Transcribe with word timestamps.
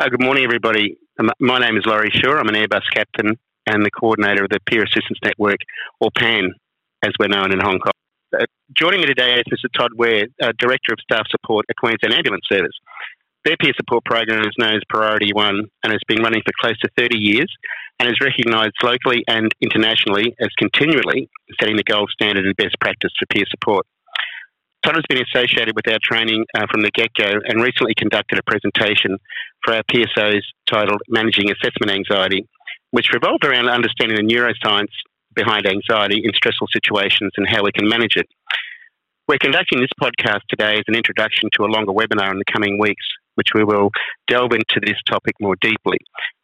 Uh, 0.00 0.08
good 0.08 0.22
morning, 0.22 0.44
everybody. 0.44 0.96
Um, 1.18 1.30
my 1.40 1.58
name 1.58 1.76
is 1.76 1.84
Laurie 1.84 2.08
Shaw. 2.10 2.38
I'm 2.38 2.48
an 2.48 2.54
Airbus 2.54 2.88
captain 2.94 3.38
and 3.66 3.84
the 3.84 3.90
coordinator 3.90 4.44
of 4.44 4.48
the 4.48 4.58
Peer 4.64 4.82
Assistance 4.82 5.18
Network, 5.22 5.58
or 6.00 6.08
PAN, 6.16 6.54
as 7.04 7.12
we're 7.20 7.28
known 7.28 7.52
in 7.52 7.60
Hong 7.60 7.78
Kong. 7.78 7.92
Uh, 8.32 8.46
joining 8.74 9.02
me 9.02 9.06
today 9.06 9.34
is 9.34 9.44
Mr. 9.52 9.68
Todd 9.76 9.90
Wehr, 9.98 10.24
uh, 10.42 10.52
Director 10.58 10.94
of 10.94 11.00
Staff 11.02 11.26
Support 11.28 11.66
at 11.68 11.76
Queensland 11.76 12.14
Ambulance 12.14 12.46
Service. 12.50 12.72
Their 13.44 13.58
peer 13.58 13.74
support 13.76 14.02
program 14.06 14.40
is 14.40 14.54
known 14.56 14.76
as 14.76 14.80
Priority 14.88 15.34
One 15.34 15.66
and 15.84 15.92
has 15.92 16.00
been 16.08 16.22
running 16.22 16.40
for 16.46 16.52
close 16.58 16.78
to 16.78 16.88
30 16.96 17.18
years 17.18 17.54
and 17.98 18.08
is 18.08 18.22
recognised 18.22 18.76
locally 18.82 19.22
and 19.28 19.52
internationally 19.60 20.34
as 20.40 20.48
continually 20.56 21.28
setting 21.60 21.76
the 21.76 21.84
gold 21.84 22.08
standard 22.10 22.46
and 22.46 22.56
best 22.56 22.80
practice 22.80 23.12
for 23.18 23.26
peer 23.26 23.44
support. 23.50 23.84
Todd 24.84 24.96
has 24.96 25.04
been 25.08 25.22
associated 25.22 25.76
with 25.76 25.86
our 25.88 25.98
training 26.02 26.46
uh, 26.56 26.66
from 26.70 26.82
the 26.82 26.90
get 26.92 27.12
go 27.14 27.30
and 27.44 27.62
recently 27.62 27.92
conducted 27.96 28.38
a 28.38 28.42
presentation 28.42 29.18
for 29.62 29.74
our 29.74 29.82
PSOs 29.84 30.40
titled 30.68 31.02
Managing 31.08 31.50
Assessment 31.50 31.90
Anxiety, 31.90 32.48
which 32.90 33.12
revolved 33.12 33.44
around 33.44 33.68
understanding 33.68 34.16
the 34.16 34.34
neuroscience 34.34 34.92
behind 35.34 35.66
anxiety 35.66 36.22
in 36.24 36.30
stressful 36.34 36.66
situations 36.72 37.30
and 37.36 37.46
how 37.48 37.62
we 37.62 37.72
can 37.72 37.88
manage 37.88 38.16
it. 38.16 38.26
We're 39.28 39.38
conducting 39.38 39.80
this 39.80 39.90
podcast 40.02 40.40
today 40.48 40.74
as 40.74 40.84
an 40.88 40.96
introduction 40.96 41.50
to 41.54 41.64
a 41.64 41.70
longer 41.70 41.92
webinar 41.92 42.32
in 42.32 42.38
the 42.38 42.50
coming 42.50 42.80
weeks, 42.80 43.04
which 43.36 43.48
we 43.54 43.62
will 43.62 43.90
delve 44.26 44.52
into 44.52 44.80
this 44.82 44.96
topic 45.06 45.34
more 45.40 45.56
deeply, 45.60 45.98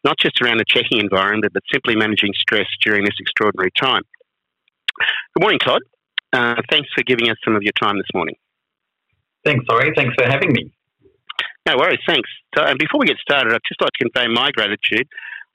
not 0.04 0.18
just 0.18 0.40
around 0.40 0.58
the 0.58 0.64
checking 0.68 1.00
environment, 1.00 1.52
but 1.52 1.62
simply 1.72 1.96
managing 1.96 2.32
stress 2.38 2.68
during 2.84 3.04
this 3.04 3.16
extraordinary 3.18 3.72
time. 3.80 4.02
Good 5.34 5.40
morning, 5.40 5.58
Todd. 5.58 5.82
Uh, 6.32 6.54
thanks 6.70 6.88
for 6.94 7.02
giving 7.04 7.30
us 7.30 7.36
some 7.44 7.56
of 7.56 7.62
your 7.62 7.72
time 7.80 7.96
this 7.96 8.08
morning. 8.14 8.36
Thanks, 9.44 9.64
Laurie. 9.68 9.92
Thanks 9.94 10.14
for 10.18 10.28
having 10.28 10.52
me. 10.52 10.72
No 11.66 11.76
worries, 11.76 11.98
thanks. 12.06 12.28
So, 12.56 12.62
and 12.64 12.78
before 12.78 13.00
we 13.00 13.06
get 13.06 13.18
started, 13.18 13.52
I'd 13.52 13.60
just 13.66 13.80
like 13.80 13.90
to 13.98 14.08
convey 14.08 14.28
my 14.32 14.50
gratitude 14.50 15.08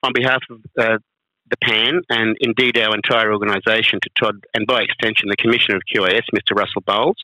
on 0.03 0.11
behalf 0.13 0.41
of 0.49 0.59
uh, 0.77 0.97
the 1.49 1.57
PAN 1.63 2.01
and 2.09 2.35
indeed 2.39 2.77
our 2.77 2.95
entire 2.95 3.31
organisation 3.31 3.99
to 4.01 4.09
Todd 4.19 4.43
and 4.53 4.65
by 4.65 4.81
extension 4.81 5.29
the 5.29 5.35
Commissioner 5.35 5.77
of 5.77 5.83
QAS, 5.93 6.23
Mr 6.33 6.57
Russell 6.57 6.81
Bowles, 6.85 7.17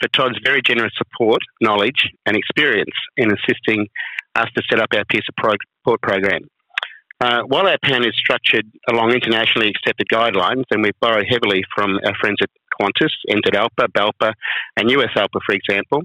for 0.00 0.08
Todd's 0.08 0.38
very 0.44 0.60
generous 0.60 0.92
support, 0.98 1.40
knowledge 1.60 2.10
and 2.26 2.36
experience 2.36 2.94
in 3.16 3.30
assisting 3.32 3.86
us 4.34 4.48
to 4.56 4.62
set 4.68 4.80
up 4.80 4.88
our 4.94 5.04
peer 5.04 5.22
support 5.24 5.58
program. 6.02 6.42
Uh, 7.20 7.42
while 7.42 7.66
our 7.66 7.78
PAN 7.82 8.04
is 8.04 8.14
structured 8.16 8.66
along 8.88 9.10
internationally 9.10 9.68
accepted 9.68 10.06
guidelines, 10.12 10.64
and 10.70 10.82
we've 10.82 10.98
borrowed 11.00 11.26
heavily 11.28 11.64
from 11.74 11.98
our 12.04 12.14
friends 12.20 12.36
at 12.40 12.50
Qantas, 12.80 13.12
NZ 13.28 13.54
ALPA, 13.54 13.88
BALPA, 13.92 14.32
and 14.76 14.90
US 14.90 15.10
ALPA, 15.16 15.40
for 15.44 15.54
example, 15.54 16.02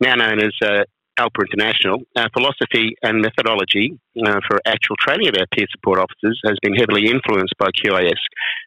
now 0.00 0.14
known 0.14 0.40
as 0.40 0.52
uh, 0.62 0.84
ALPA 1.18 1.44
International, 1.50 2.00
our 2.16 2.30
philosophy 2.30 2.94
and 3.02 3.20
methodology 3.20 3.98
uh, 4.24 4.40
for 4.46 4.60
actual 4.66 4.96
training 4.96 5.28
of 5.28 5.34
our 5.38 5.46
peer 5.52 5.66
support 5.70 5.98
officers 5.98 6.40
has 6.44 6.56
been 6.62 6.74
heavily 6.74 7.06
influenced 7.08 7.54
by 7.58 7.68
QAS, 7.70 8.18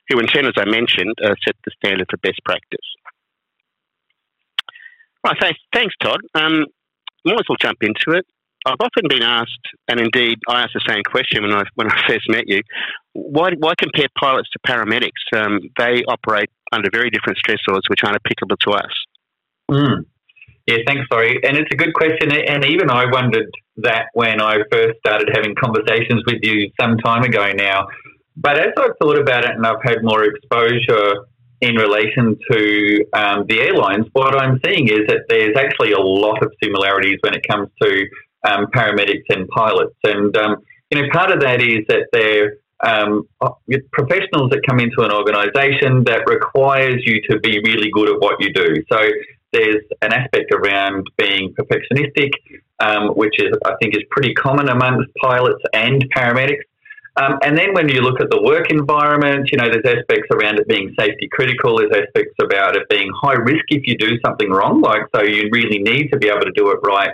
who 0.09 0.19
in 0.19 0.27
turn, 0.27 0.45
as 0.45 0.53
I 0.57 0.65
mentioned, 0.65 1.15
uh, 1.23 1.33
set 1.45 1.55
the 1.63 1.71
standard 1.83 2.07
for 2.09 2.17
best 2.17 2.39
practice. 2.43 2.79
Right, 5.23 5.37
thanks, 5.39 5.59
thanks 5.73 5.95
Todd. 6.02 6.19
Um, 6.35 6.65
might 7.25 7.39
as 7.39 7.45
well 7.47 7.57
jump 7.61 7.77
into 7.83 8.17
it. 8.17 8.25
I've 8.66 8.80
often 8.80 9.08
been 9.09 9.23
asked, 9.23 9.67
and 9.88 10.00
indeed 10.00 10.40
I 10.48 10.62
asked 10.62 10.73
the 10.73 10.86
same 10.88 11.04
question 11.04 11.44
when 11.44 11.54
I 11.54 11.64
when 11.76 11.92
I 11.92 12.04
first 12.08 12.30
met 12.30 12.48
you. 12.48 12.62
Why 13.14 13.52
why 13.58 13.73
compare 13.78 14.08
pilots 14.17 14.50
to 14.52 14.59
paramedics? 14.66 15.09
Um, 15.36 15.59
they 15.78 16.04
operate 16.08 16.50
under 16.72 16.89
very 16.92 17.09
different 17.09 17.39
stressors, 17.39 17.82
which 17.88 18.04
aren't 18.04 18.17
applicable 18.17 18.58
to 18.58 18.72
us. 18.72 18.92
Mm. 19.70 20.06
Yeah, 20.67 20.78
thanks, 20.86 21.08
sorry. 21.12 21.39
And 21.44 21.58
it's 21.58 21.70
a 21.72 21.76
good 21.76 21.94
question. 21.94 22.32
And 22.32 22.64
even 22.66 22.89
I 22.89 23.06
wondered 23.12 23.50
that 23.78 24.06
when 24.14 24.42
I 24.42 24.58
first 24.72 25.00
started 25.00 25.30
having 25.34 25.56
conversations 25.56 26.23
with 26.28 26.39
you 26.44 26.72
some 26.80 26.98
time 26.98 27.23
ago 27.23 27.52
now. 27.54 27.88
But 28.38 28.59
as 28.59 28.73
I've 28.78 28.92
thought 29.02 29.20
about 29.20 29.44
it 29.44 29.52
and 29.52 29.66
I've 29.66 29.84
had 29.84 30.04
more 30.04 30.23
exposure 30.23 31.26
in 31.62 31.76
relation 31.76 32.38
to 32.52 33.05
um, 33.14 33.45
the 33.48 33.60
airlines, 33.60 34.05
what 34.14 34.36
I'm 34.36 34.60
seeing 34.66 34.88
is 34.88 35.02
that 35.08 35.26
there's 35.30 35.55
actually 35.58 35.92
a 35.92 36.00
lot 36.00 36.42
of 36.44 36.52
similarities 36.64 37.17
when 37.21 37.33
it 37.33 37.42
comes 37.50 37.70
to 37.82 38.05
um, 38.43 38.67
paramedics 38.67 39.25
and 39.29 39.47
pilots. 39.49 39.95
And, 40.03 40.35
um, 40.37 40.57
you 40.89 41.02
know, 41.02 41.07
part 41.11 41.31
of 41.31 41.41
that 41.41 41.61
is 41.61 41.85
that 41.87 42.07
they're 42.11 42.57
um, 42.83 43.27
professionals 43.91 44.49
that 44.49 44.61
come 44.67 44.79
into 44.79 45.02
an 45.02 45.11
organisation 45.11 46.03
that 46.05 46.23
requires 46.27 47.02
you 47.05 47.21
to 47.29 47.39
be 47.39 47.59
really 47.63 47.91
good 47.91 48.09
at 48.09 48.19
what 48.19 48.41
you 48.41 48.52
do. 48.53 48.83
So 48.91 48.99
there's 49.53 49.83
an 50.02 50.13
aspect 50.13 50.53
around 50.53 51.07
being 51.17 51.53
perfectionistic, 51.53 52.31
um, 52.79 53.09
which 53.09 53.39
is 53.39 53.52
I 53.65 53.73
think 53.81 53.95
is 53.95 54.03
pretty 54.09 54.33
common 54.33 54.69
amongst 54.69 55.09
pilots 55.21 55.61
and 55.73 56.03
paramedics. 56.15 56.63
Um, 57.17 57.37
and 57.43 57.58
then 57.58 57.73
when 57.73 57.89
you 57.89 57.99
look 58.02 58.21
at 58.21 58.29
the 58.29 58.41
work 58.41 58.71
environment, 58.71 59.49
you 59.52 59.58
know, 59.58 59.67
there's 59.69 59.85
aspects 59.85 60.29
around 60.31 60.59
it 60.59 60.67
being 60.67 60.95
safety 60.97 61.27
critical. 61.29 61.77
There's 61.77 61.91
aspects 61.91 62.35
about 62.41 62.77
it 62.77 62.87
being 62.89 63.11
high 63.21 63.33
risk 63.33 63.65
if 63.67 63.85
you 63.85 63.97
do 63.97 64.17
something 64.25 64.49
wrong, 64.49 64.81
like 64.81 65.03
so 65.13 65.21
you 65.21 65.49
really 65.52 65.79
need 65.79 66.09
to 66.11 66.17
be 66.17 66.29
able 66.29 66.41
to 66.41 66.53
do 66.55 66.71
it 66.71 66.79
right. 66.83 67.11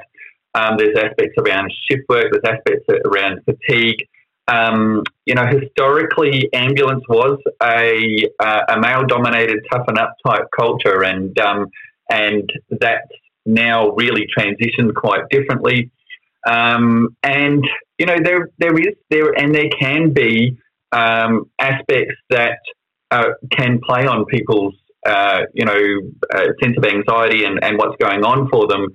Um, 0.54 0.78
there's 0.78 0.98
aspects 0.98 1.36
around 1.38 1.72
shift 1.90 2.04
work. 2.10 2.32
There's 2.32 2.56
aspects 2.58 2.86
around 3.06 3.42
fatigue. 3.46 4.08
Um, 4.48 5.04
you 5.26 5.36
know, 5.36 5.46
historically, 5.46 6.50
ambulance 6.54 7.04
was 7.10 7.38
a, 7.62 8.30
uh, 8.40 8.62
a 8.70 8.80
male-dominated 8.80 9.60
toughen 9.72 9.98
up 9.98 10.14
type 10.26 10.46
culture, 10.58 11.04
and 11.04 11.38
um, 11.40 11.68
and 12.10 12.50
that's 12.70 13.12
now 13.46 13.90
really 13.92 14.26
transitioned 14.38 14.94
quite 14.96 15.28
differently. 15.30 15.92
Um, 16.48 17.10
and 17.24 17.68
you 17.98 18.06
know, 18.06 18.16
there 18.24 18.50
there 18.58 18.78
is 18.80 18.96
there 19.10 19.32
and 19.34 19.54
there 19.54 19.70
can 19.70 20.14
be 20.14 20.58
um, 20.94 21.50
aspects 21.60 22.16
that 22.30 22.60
uh, 23.12 23.32
can 23.52 23.80
play 23.86 24.06
on 24.06 24.26
people's 24.26 24.76
uh, 25.06 25.42
you 25.54 25.66
know 25.66 25.80
uh, 26.34 26.48
sense 26.62 26.78
of 26.78 26.86
anxiety 26.86 27.44
and, 27.44 27.64
and 27.64 27.78
what's 27.78 27.96
going 27.98 28.24
on 28.24 28.50
for 28.50 28.68
them 28.68 28.88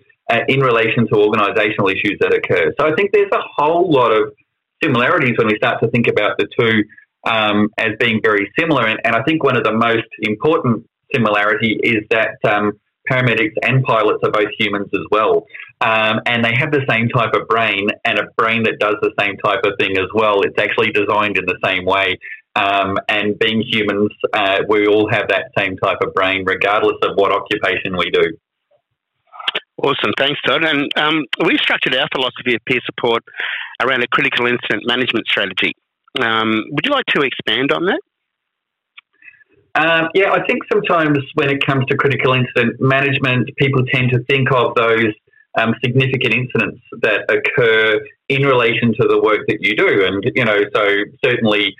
in 0.49 0.61
relation 0.61 1.07
to 1.09 1.15
organisational 1.15 1.91
issues 1.91 2.19
that 2.21 2.35
occur. 2.35 2.73
So 2.79 2.87
I 2.87 2.95
think 2.95 3.13
there's 3.13 3.31
a 3.33 3.43
whole 3.57 3.91
lot 3.91 4.13
of 4.13 4.33
similarities 4.83 5.37
when 5.39 5.47
we 5.47 5.57
start 5.57 5.81
to 5.83 5.91
think 5.91 6.09
about 6.09 6.39
the 6.39 6.49
two 6.59 6.85
um, 7.31 7.69
as 7.79 7.91
being 8.01 8.21
very 8.23 8.51
similar. 8.59 8.87
And, 8.87 9.01
and, 9.05 9.15
I 9.15 9.23
think 9.23 9.45
one 9.45 9.57
of 9.57 9.63
the 9.63 9.73
most 9.73 10.09
important 10.21 10.85
similarity 11.15 11.79
is 11.83 12.05
that 12.11 12.37
um, 12.45 12.73
paramedics 13.11 13.55
and 13.63 13.85
pilots 13.85 14.19
are 14.25 14.31
both 14.31 14.49
humans 14.59 14.89
as 14.93 15.03
well. 15.11 15.47
Um, 15.81 16.21
and 16.27 16.45
they 16.45 16.55
have 16.57 16.73
the 16.73 16.85
same 16.89 17.09
type 17.09 17.35
of 17.35 17.49
brain 17.49 17.89
and 18.05 18.19
a 18.19 18.25
brain 18.37 18.63
that 18.65 18.79
does 18.79 18.97
the 19.03 19.13
same 19.19 19.37
type 19.39 19.61
of 19.65 19.73
thing 19.79 19.99
as 19.99 20.07
well. 20.15 20.43
It's 20.43 20.59
actually 20.59 20.93
designed 20.93 21.39
in 21.39 21.45
the 21.47 21.59
same 21.65 21.85
way. 21.85 22.19
Um, 22.55 22.99
and 23.09 23.39
being 23.39 23.63
humans, 23.63 24.11
uh, 24.33 24.59
we 24.69 24.87
all 24.87 25.09
have 25.11 25.29
that 25.29 25.47
same 25.57 25.77
type 25.79 25.99
of 26.05 26.13
brain, 26.13 26.45
regardless 26.45 26.97
of 27.03 27.17
what 27.17 27.33
occupation 27.33 27.97
we 27.97 28.11
do. 28.11 28.37
Awesome, 29.83 30.13
thanks, 30.17 30.41
Todd. 30.47 30.65
And 30.65 30.91
um, 30.97 31.25
we've 31.45 31.59
structured 31.59 31.95
our 31.97 32.07
philosophy 32.15 32.55
of 32.55 32.65
peer 32.67 32.81
support 32.87 33.25
around 33.83 34.03
a 34.03 34.07
critical 34.09 34.47
incident 34.47 34.85
management 34.87 35.27
strategy. 35.27 35.73
Um, 36.21 36.65
would 36.71 36.87
you 36.87 36.93
like 36.93 37.07
to 37.07 37.23
expand 37.23 37.73
on 37.73 37.87
that? 37.87 38.01
Um, 39.75 40.09
yeah, 40.15 40.31
I 40.33 40.45
think 40.47 40.63
sometimes 40.71 41.19
when 41.35 41.49
it 41.49 41.67
comes 41.67 41.87
to 41.87 41.97
critical 41.97 42.35
incident 42.35 42.77
management, 42.79 43.51
people 43.57 43.83
tend 43.93 44.11
to 44.13 44.23
think 44.25 44.53
of 44.53 44.75
those 44.77 45.13
um, 45.59 45.75
significant 45.85 46.35
incidents 46.35 46.81
that 47.01 47.23
occur 47.29 48.01
in 48.29 48.43
relation 48.43 48.95
to 49.01 49.09
the 49.09 49.21
work 49.21 49.41
that 49.49 49.59
you 49.61 49.75
do. 49.75 50.05
And, 50.07 50.23
you 50.37 50.45
know, 50.45 50.59
so 50.75 50.87
certainly 51.25 51.75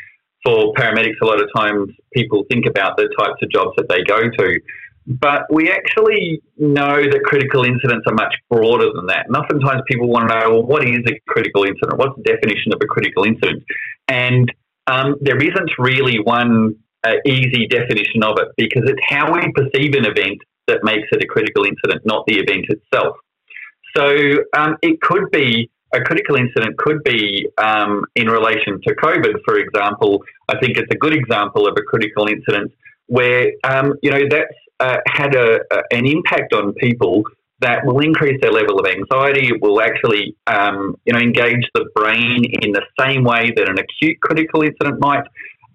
for 0.45 0.73
paramedics, 0.75 1.21
a 1.23 1.27
lot 1.27 1.41
of 1.41 1.49
times 1.55 1.91
people 2.13 2.45
think 2.51 2.67
about 2.67 2.97
the 2.97 3.09
types 3.19 3.41
of 3.43 3.51
jobs 3.51 3.71
that 3.77 3.89
they 3.89 4.03
go 4.03 4.21
to. 4.23 4.61
But 5.07 5.53
we 5.53 5.71
actually 5.71 6.41
know 6.57 7.03
that 7.03 7.23
critical 7.25 7.65
incidents 7.65 8.05
are 8.07 8.15
much 8.15 8.35
broader 8.49 8.93
than 8.95 9.07
that. 9.07 9.27
And 9.27 9.37
oftentimes 9.37 9.83
people 9.89 10.09
want 10.09 10.29
to 10.29 10.39
know, 10.39 10.51
well, 10.51 10.63
what 10.63 10.87
is 10.87 11.01
a 11.07 11.19
critical 11.27 11.65
incident? 11.65 11.99
What's 11.99 12.17
the 12.17 12.23
definition 12.23 12.73
of 12.73 12.81
a 12.83 12.87
critical 12.87 13.25
incident? 13.25 13.65
And 14.07 14.53
um, 14.87 15.17
there 15.21 15.39
isn't 15.39 15.71
really 15.79 16.19
one 16.21 16.77
uh, 17.05 17.15
easy 17.27 17.67
definition 17.67 18.23
of 18.23 18.39
it 18.39 18.49
because 18.57 18.83
it's 18.87 19.01
how 19.09 19.33
we 19.33 19.53
perceive 19.53 19.95
an 19.95 20.05
event 20.07 20.39
that 20.69 20.85
makes 20.85 21.09
it 21.11 21.23
a 21.23 21.27
critical 21.27 21.65
incident, 21.65 22.03
not 22.05 22.25
the 22.27 22.39
event 22.39 22.67
itself. 22.69 23.17
So 23.97 24.15
um, 24.57 24.77
it 24.83 25.01
could 25.01 25.31
be 25.33 25.69
a 25.95 26.01
critical 26.01 26.37
incident 26.37 26.79
could 26.79 27.03
be 27.05 27.47
um, 27.59 28.05
in 28.15 28.29
relation 28.29 28.81
to 28.87 28.95
COVID, 28.95 29.35
for 29.45 29.59
example. 29.59 30.23
I 30.49 30.59
think 30.59 30.79
it's 30.79 30.91
a 30.91 30.97
good 30.97 31.13
example 31.13 31.67
of 31.67 31.75
a 31.77 31.83
critical 31.83 32.29
incident 32.29 32.73
where 33.17 33.53
um, 33.65 33.95
you 34.03 34.11
know 34.11 34.23
that's 34.31 34.59
uh, 34.81 34.97
had 35.07 35.35
a, 35.37 35.61
a, 35.71 35.79
an 35.91 36.07
impact 36.07 36.53
on 36.55 36.73
people 36.75 37.23
that 37.61 37.85
will 37.87 38.01
increase 38.01 38.41
their 38.41 38.51
level 38.51 38.81
of 38.81 38.87
anxiety. 38.87 39.49
It 39.49 39.63
will 39.63 39.81
actually, 39.81 40.35
um, 40.49 40.97
you 41.05 41.13
know, 41.13 41.21
engage 41.21 41.65
the 41.75 41.85
brain 41.95 42.45
in 42.63 42.73
the 42.73 42.83
same 42.99 43.23
way 43.23 43.53
that 43.55 43.69
an 43.69 43.79
acute 43.79 44.19
critical 44.21 44.63
incident 44.63 44.99
might. 44.99 45.25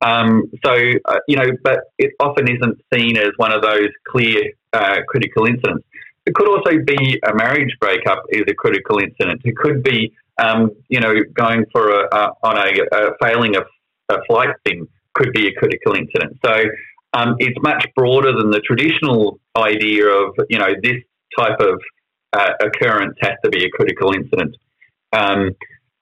Um, 0.02 0.52
so, 0.66 0.74
uh, 1.06 1.20
you 1.28 1.38
know, 1.38 1.50
but 1.64 1.80
it 1.98 2.12
often 2.20 2.50
isn't 2.50 2.78
seen 2.94 3.16
as 3.18 3.30
one 3.38 3.54
of 3.54 3.62
those 3.62 3.90
clear 4.12 4.52
uh, 4.74 4.98
critical 5.08 5.46
incidents. 5.46 5.86
It 6.26 6.34
could 6.36 6.50
also 6.50 6.80
be 6.84 7.22
a 7.26 7.34
marriage 7.36 7.74
breakup 7.80 8.24
is 8.30 8.44
a 8.50 8.54
critical 8.54 8.98
incident. 9.00 9.42
It 9.46 9.56
could 9.56 9.82
be 9.84 10.12
um, 10.40 10.72
you 10.90 11.00
know, 11.00 11.14
going 11.34 11.66
for 11.72 11.90
a, 11.90 12.08
a 12.12 12.32
on 12.44 12.58
a, 12.58 12.70
a 12.96 13.12
failing 13.22 13.56
of 13.56 13.64
a 14.10 14.18
flight 14.28 14.56
thing 14.66 14.88
could 15.14 15.34
be 15.34 15.48
a 15.48 15.54
critical 15.54 15.94
incident. 15.94 16.38
So 16.46 16.54
um, 17.18 17.36
it's 17.40 17.58
much 17.62 17.84
broader 17.96 18.32
than 18.38 18.52
the 18.52 18.60
traditional 18.60 19.40
idea 19.58 20.06
of, 20.08 20.36
you 20.50 20.60
know, 20.60 20.72
this 20.84 20.98
type 21.38 21.60
of 21.60 21.82
uh, 22.34 22.52
occurrence 22.62 23.16
has 23.22 23.34
to 23.44 23.50
be 23.50 23.66
a 23.66 23.70
critical 23.70 24.14
incident. 24.14 24.56
Um, 25.14 25.52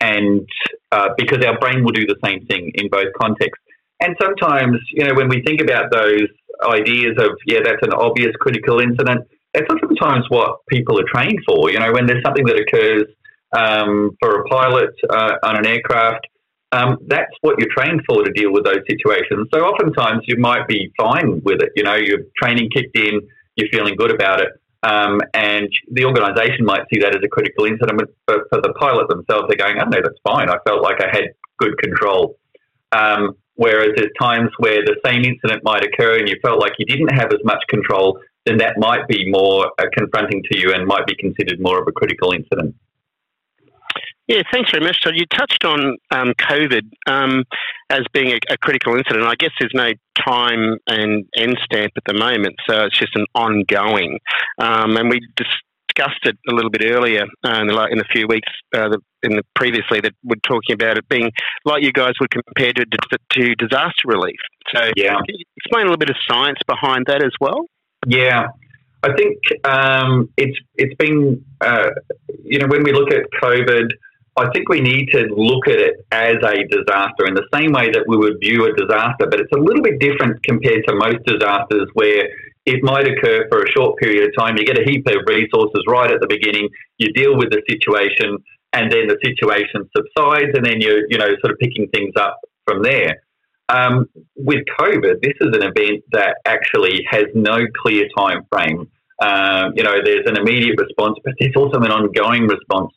and 0.01 0.47
uh, 0.91 1.09
because 1.17 1.43
our 1.45 1.57
brain 1.59 1.83
will 1.83 1.93
do 1.93 2.05
the 2.05 2.17
same 2.25 2.45
thing 2.47 2.71
in 2.75 2.89
both 2.89 3.07
contexts. 3.21 3.63
And 4.01 4.15
sometimes, 4.21 4.77
you 4.91 5.05
know, 5.05 5.13
when 5.13 5.29
we 5.29 5.41
think 5.43 5.61
about 5.61 5.85
those 5.91 6.27
ideas 6.69 7.15
of, 7.17 7.31
yeah, 7.47 7.59
that's 7.63 7.81
an 7.81 7.93
obvious 7.93 8.33
critical 8.41 8.79
incident, 8.79 9.21
that's 9.53 9.67
sometimes 9.69 10.25
what 10.29 10.57
people 10.67 10.99
are 10.99 11.07
trained 11.13 11.39
for. 11.47 11.71
You 11.71 11.79
know, 11.79 11.93
when 11.93 12.05
there's 12.07 12.23
something 12.25 12.45
that 12.45 12.59
occurs 12.59 13.05
um, 13.57 14.11
for 14.19 14.41
a 14.41 14.43
pilot 14.49 14.93
uh, 15.09 15.35
on 15.43 15.55
an 15.57 15.65
aircraft, 15.65 16.27
um, 16.71 16.97
that's 17.07 17.31
what 17.41 17.55
you're 17.59 17.69
trained 17.75 18.01
for 18.07 18.23
to 18.23 18.31
deal 18.31 18.51
with 18.51 18.65
those 18.65 18.81
situations. 18.89 19.47
So 19.53 19.61
oftentimes 19.61 20.23
you 20.25 20.37
might 20.37 20.67
be 20.67 20.91
fine 20.97 21.41
with 21.43 21.61
it. 21.61 21.71
You 21.75 21.83
know, 21.83 21.95
your 21.95 22.19
training 22.41 22.69
kicked 22.73 22.97
in, 22.97 23.21
you're 23.55 23.69
feeling 23.71 23.95
good 23.95 24.13
about 24.13 24.41
it. 24.41 24.49
Um, 24.83 25.21
and 25.33 25.67
the 25.91 26.05
organisation 26.05 26.63
might 26.63 26.83
see 26.93 26.99
that 26.99 27.15
as 27.15 27.21
a 27.23 27.27
critical 27.27 27.65
incident, 27.65 28.01
but 28.27 28.41
for 28.49 28.61
the 28.61 28.73
pilot 28.79 29.07
themselves, 29.09 29.45
they're 29.47 29.57
going, 29.57 29.79
"Oh 29.81 29.89
no, 29.89 29.99
that's 30.01 30.19
fine. 30.23 30.49
I 30.49 30.57
felt 30.67 30.83
like 30.83 31.01
I 31.01 31.07
had 31.11 31.33
good 31.57 31.75
control." 31.79 32.37
Um, 32.91 33.35
whereas 33.55 33.89
there's 33.95 34.11
times 34.19 34.51
where 34.59 34.83
the 34.85 34.95
same 35.03 35.23
incident 35.23 35.63
might 35.63 35.83
occur 35.83 36.17
and 36.19 36.29
you 36.29 36.35
felt 36.41 36.59
like 36.59 36.73
you 36.77 36.85
didn't 36.85 37.13
have 37.15 37.33
as 37.33 37.39
much 37.43 37.63
control, 37.67 38.19
then 38.45 38.57
that 38.57 38.77
might 38.77 39.07
be 39.07 39.29
more 39.29 39.71
uh, 39.79 39.85
confronting 39.97 40.43
to 40.51 40.59
you 40.59 40.71
and 40.73 40.85
might 40.85 41.05
be 41.07 41.15
considered 41.15 41.59
more 41.59 41.81
of 41.81 41.87
a 41.87 41.91
critical 41.91 42.31
incident. 42.31 42.75
Yeah, 44.27 44.41
thanks 44.51 44.71
very 44.71 44.83
much. 44.83 44.97
So 45.03 45.11
you 45.13 45.25
touched 45.27 45.63
on 45.65 45.97
um, 46.11 46.33
COVID 46.39 46.81
um, 47.07 47.43
as 47.89 48.01
being 48.13 48.31
a, 48.31 48.53
a, 48.53 48.57
critical 48.57 48.95
incident. 48.95 49.23
I 49.23 49.35
guess 49.35 49.51
there's 49.59 49.71
no 49.75 49.91
time 50.25 50.77
and 50.87 51.25
end 51.35 51.57
stamp 51.63 51.91
at 51.95 52.03
the 52.05 52.17
moment, 52.17 52.55
so 52.67 52.85
it's 52.85 52.97
just 52.97 53.15
an 53.15 53.25
ongoing. 53.35 54.19
Um, 54.59 54.97
and 54.97 55.09
we 55.09 55.19
discussed 55.37 56.25
it 56.25 56.37
a 56.49 56.53
little 56.53 56.71
bit 56.71 56.81
earlier 56.85 57.25
uh, 57.45 57.61
in, 57.61 57.67
the, 57.67 57.87
in 57.91 57.99
a 57.99 58.03
few 58.11 58.27
weeks 58.27 58.51
uh, 58.75 58.89
in 59.21 59.35
the 59.35 59.43
previously 59.55 59.99
that 60.01 60.13
we're 60.23 60.35
talking 60.43 60.73
about 60.73 60.97
it 60.97 61.07
being 61.07 61.31
like 61.63 61.83
you 61.83 61.91
guys 61.91 62.13
would 62.19 62.31
compare 62.31 62.73
to, 62.73 62.85
to 63.31 63.55
disaster 63.55 64.05
relief. 64.05 64.39
So 64.73 64.89
yeah. 64.95 65.17
explain 65.57 65.83
a 65.83 65.89
little 65.89 65.97
bit 65.97 66.09
of 66.09 66.15
science 66.27 66.59
behind 66.67 67.05
that 67.07 67.23
as 67.23 67.31
well? 67.39 67.65
Yeah, 68.07 68.47
I 69.05 69.13
think 69.15 69.37
um, 69.65 70.29
it's 70.35 70.57
it's 70.75 70.95
been 70.95 71.45
uh, 71.61 71.89
you 72.43 72.57
know 72.57 72.65
when 72.67 72.83
we 72.83 72.91
look 72.91 73.13
at 73.13 73.23
COVID, 73.41 73.91
I 74.35 74.49
think 74.51 74.67
we 74.67 74.81
need 74.81 75.09
to 75.13 75.27
look 75.29 75.67
at 75.67 75.79
it 75.79 76.05
as 76.11 76.37
a 76.41 76.55
disaster 76.67 77.27
in 77.27 77.35
the 77.35 77.47
same 77.53 77.71
way 77.71 77.91
that 77.91 78.05
we 78.07 78.17
would 78.17 78.37
view 78.41 78.65
a 78.65 78.73
disaster, 78.73 79.27
but 79.29 79.39
it's 79.39 79.51
a 79.55 79.59
little 79.59 79.83
bit 79.83 79.99
different 79.99 80.41
compared 80.43 80.83
to 80.87 80.95
most 80.95 81.19
disasters 81.27 81.87
where 81.93 82.23
it 82.65 82.83
might 82.83 83.07
occur 83.07 83.47
for 83.47 83.61
a 83.61 83.69
short 83.69 83.99
period 83.99 84.27
of 84.27 84.31
time. 84.35 84.57
You 84.57 84.65
get 84.65 84.79
a 84.79 84.83
heap 84.83 85.05
of 85.07 85.21
resources 85.27 85.83
right 85.87 86.09
at 86.09 86.19
the 86.19 86.27
beginning, 86.27 86.67
you 86.97 87.13
deal 87.13 87.37
with 87.37 87.51
the 87.51 87.61
situation, 87.69 88.39
and 88.73 88.91
then 88.91 89.07
the 89.07 89.19
situation 89.23 89.87
subsides, 89.95 90.51
and 90.55 90.65
then 90.65 90.81
you're, 90.81 91.05
you 91.09 91.19
know, 91.19 91.29
sort 91.41 91.53
of 91.53 91.59
picking 91.59 91.87
things 91.93 92.13
up 92.19 92.39
from 92.65 92.81
there. 92.81 93.21
Um, 93.69 94.09
with 94.35 94.63
COVID, 94.79 95.21
this 95.21 95.37
is 95.41 95.55
an 95.55 95.63
event 95.63 96.03
that 96.11 96.37
actually 96.45 97.05
has 97.09 97.25
no 97.35 97.57
clear 97.83 98.07
time 98.17 98.41
frame. 98.51 98.89
Um, 99.21 99.73
you 99.75 99.83
know, 99.83 99.95
there's 100.03 100.25
an 100.25 100.37
immediate 100.37 100.79
response, 100.79 101.17
but 101.23 101.33
there's 101.39 101.55
also 101.55 101.79
an 101.79 101.91
ongoing 101.91 102.47
response. 102.47 102.93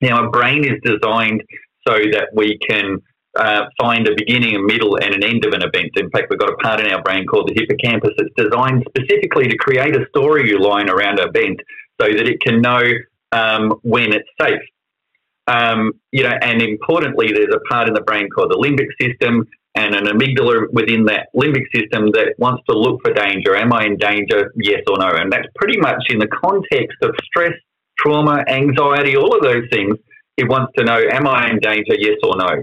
Now, 0.00 0.22
our 0.22 0.30
brain 0.30 0.64
is 0.64 0.80
designed 0.82 1.42
so 1.86 1.94
that 2.12 2.28
we 2.34 2.58
can 2.58 2.98
uh, 3.36 3.66
find 3.80 4.06
a 4.08 4.14
beginning, 4.16 4.56
a 4.56 4.60
middle, 4.60 4.96
and 4.96 5.14
an 5.14 5.24
end 5.24 5.44
of 5.44 5.52
an 5.52 5.62
event. 5.62 5.90
In 5.96 6.10
fact, 6.10 6.28
we've 6.30 6.38
got 6.38 6.50
a 6.50 6.56
part 6.56 6.80
in 6.80 6.90
our 6.90 7.02
brain 7.02 7.26
called 7.26 7.48
the 7.48 7.54
hippocampus 7.54 8.10
that's 8.16 8.34
designed 8.36 8.84
specifically 8.88 9.48
to 9.48 9.56
create 9.56 9.94
a 9.94 10.06
storyline 10.14 10.88
around 10.88 11.20
an 11.20 11.28
event 11.28 11.60
so 12.00 12.08
that 12.08 12.26
it 12.26 12.40
can 12.40 12.60
know 12.60 12.82
um, 13.32 13.74
when 13.82 14.12
it's 14.12 14.28
safe. 14.40 14.60
Um, 15.46 15.92
you 16.12 16.24
know, 16.24 16.36
and 16.42 16.60
importantly, 16.60 17.32
there's 17.32 17.54
a 17.54 17.60
part 17.72 17.88
in 17.88 17.94
the 17.94 18.02
brain 18.02 18.28
called 18.30 18.50
the 18.50 18.56
limbic 18.56 18.88
system 19.00 19.46
and 19.78 19.94
an 19.94 20.06
amygdala 20.06 20.66
within 20.72 21.04
that 21.04 21.28
limbic 21.34 21.66
system 21.74 22.10
that 22.16 22.34
wants 22.38 22.62
to 22.68 22.76
look 22.76 23.00
for 23.04 23.12
danger. 23.12 23.54
Am 23.54 23.72
I 23.72 23.84
in 23.84 23.96
danger? 23.96 24.52
Yes 24.56 24.82
or 24.90 24.98
no? 24.98 25.10
And 25.20 25.32
that's 25.32 25.46
pretty 25.54 25.78
much 25.78 26.02
in 26.10 26.18
the 26.18 26.26
context 26.26 26.98
of 27.02 27.14
stress 27.24 27.52
trauma, 27.98 28.44
anxiety, 28.48 29.16
all 29.16 29.34
of 29.36 29.42
those 29.42 29.64
things, 29.72 29.96
it 30.36 30.48
wants 30.48 30.72
to 30.78 30.84
know, 30.84 31.00
am 31.12 31.26
I 31.26 31.50
in 31.50 31.58
danger, 31.58 31.94
yes 31.98 32.16
or 32.22 32.36
no? 32.36 32.62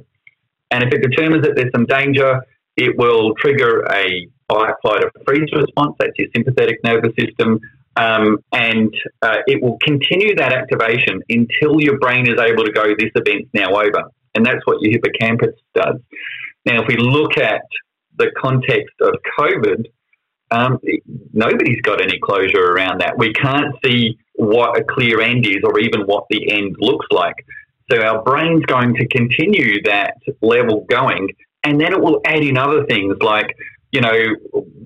And 0.71 0.83
if 0.83 0.93
it 0.93 1.01
determines 1.01 1.43
that 1.43 1.55
there's 1.55 1.71
some 1.75 1.85
danger, 1.85 2.41
it 2.77 2.97
will 2.97 3.33
trigger 3.35 3.85
a 3.91 4.27
fight, 4.49 4.73
flight, 4.81 5.03
or 5.03 5.11
freeze 5.25 5.49
response. 5.53 5.95
That's 5.99 6.17
your 6.17 6.27
sympathetic 6.35 6.77
nervous 6.83 7.13
system. 7.19 7.59
Um, 7.97 8.39
and 8.51 8.93
uh, 9.21 9.37
it 9.47 9.61
will 9.61 9.77
continue 9.81 10.35
that 10.35 10.51
activation 10.51 11.21
until 11.29 11.79
your 11.79 11.97
brain 11.99 12.27
is 12.27 12.39
able 12.39 12.65
to 12.65 12.71
go, 12.71 12.83
this 12.97 13.11
event's 13.15 13.49
now 13.53 13.69
over. 13.69 14.03
And 14.35 14.45
that's 14.45 14.59
what 14.65 14.81
your 14.81 14.91
hippocampus 14.91 15.55
does. 15.73 15.95
Now, 16.65 16.81
if 16.81 16.87
we 16.87 16.97
look 16.97 17.37
at 17.37 17.61
the 18.17 18.31
context 18.37 18.95
of 19.01 19.13
COVID, 19.39 19.85
um, 20.51 20.79
nobody's 21.33 21.81
got 21.81 22.01
any 22.01 22.19
closure 22.19 22.71
around 22.71 23.01
that. 23.01 23.17
We 23.17 23.33
can't 23.33 23.75
see 23.83 24.17
what 24.35 24.79
a 24.79 24.83
clear 24.83 25.21
end 25.21 25.45
is 25.45 25.59
or 25.63 25.79
even 25.79 26.01
what 26.01 26.25
the 26.29 26.51
end 26.51 26.75
looks 26.79 27.07
like. 27.11 27.35
So 27.91 28.01
our 28.01 28.23
brain's 28.23 28.65
going 28.65 28.95
to 28.95 29.07
continue 29.07 29.81
that 29.83 30.15
level 30.41 30.85
going, 30.89 31.29
and 31.63 31.79
then 31.79 31.93
it 31.93 32.01
will 32.01 32.19
add 32.25 32.43
in 32.43 32.57
other 32.57 32.85
things 32.85 33.15
like, 33.21 33.55
you 33.91 34.01
know, 34.01 34.35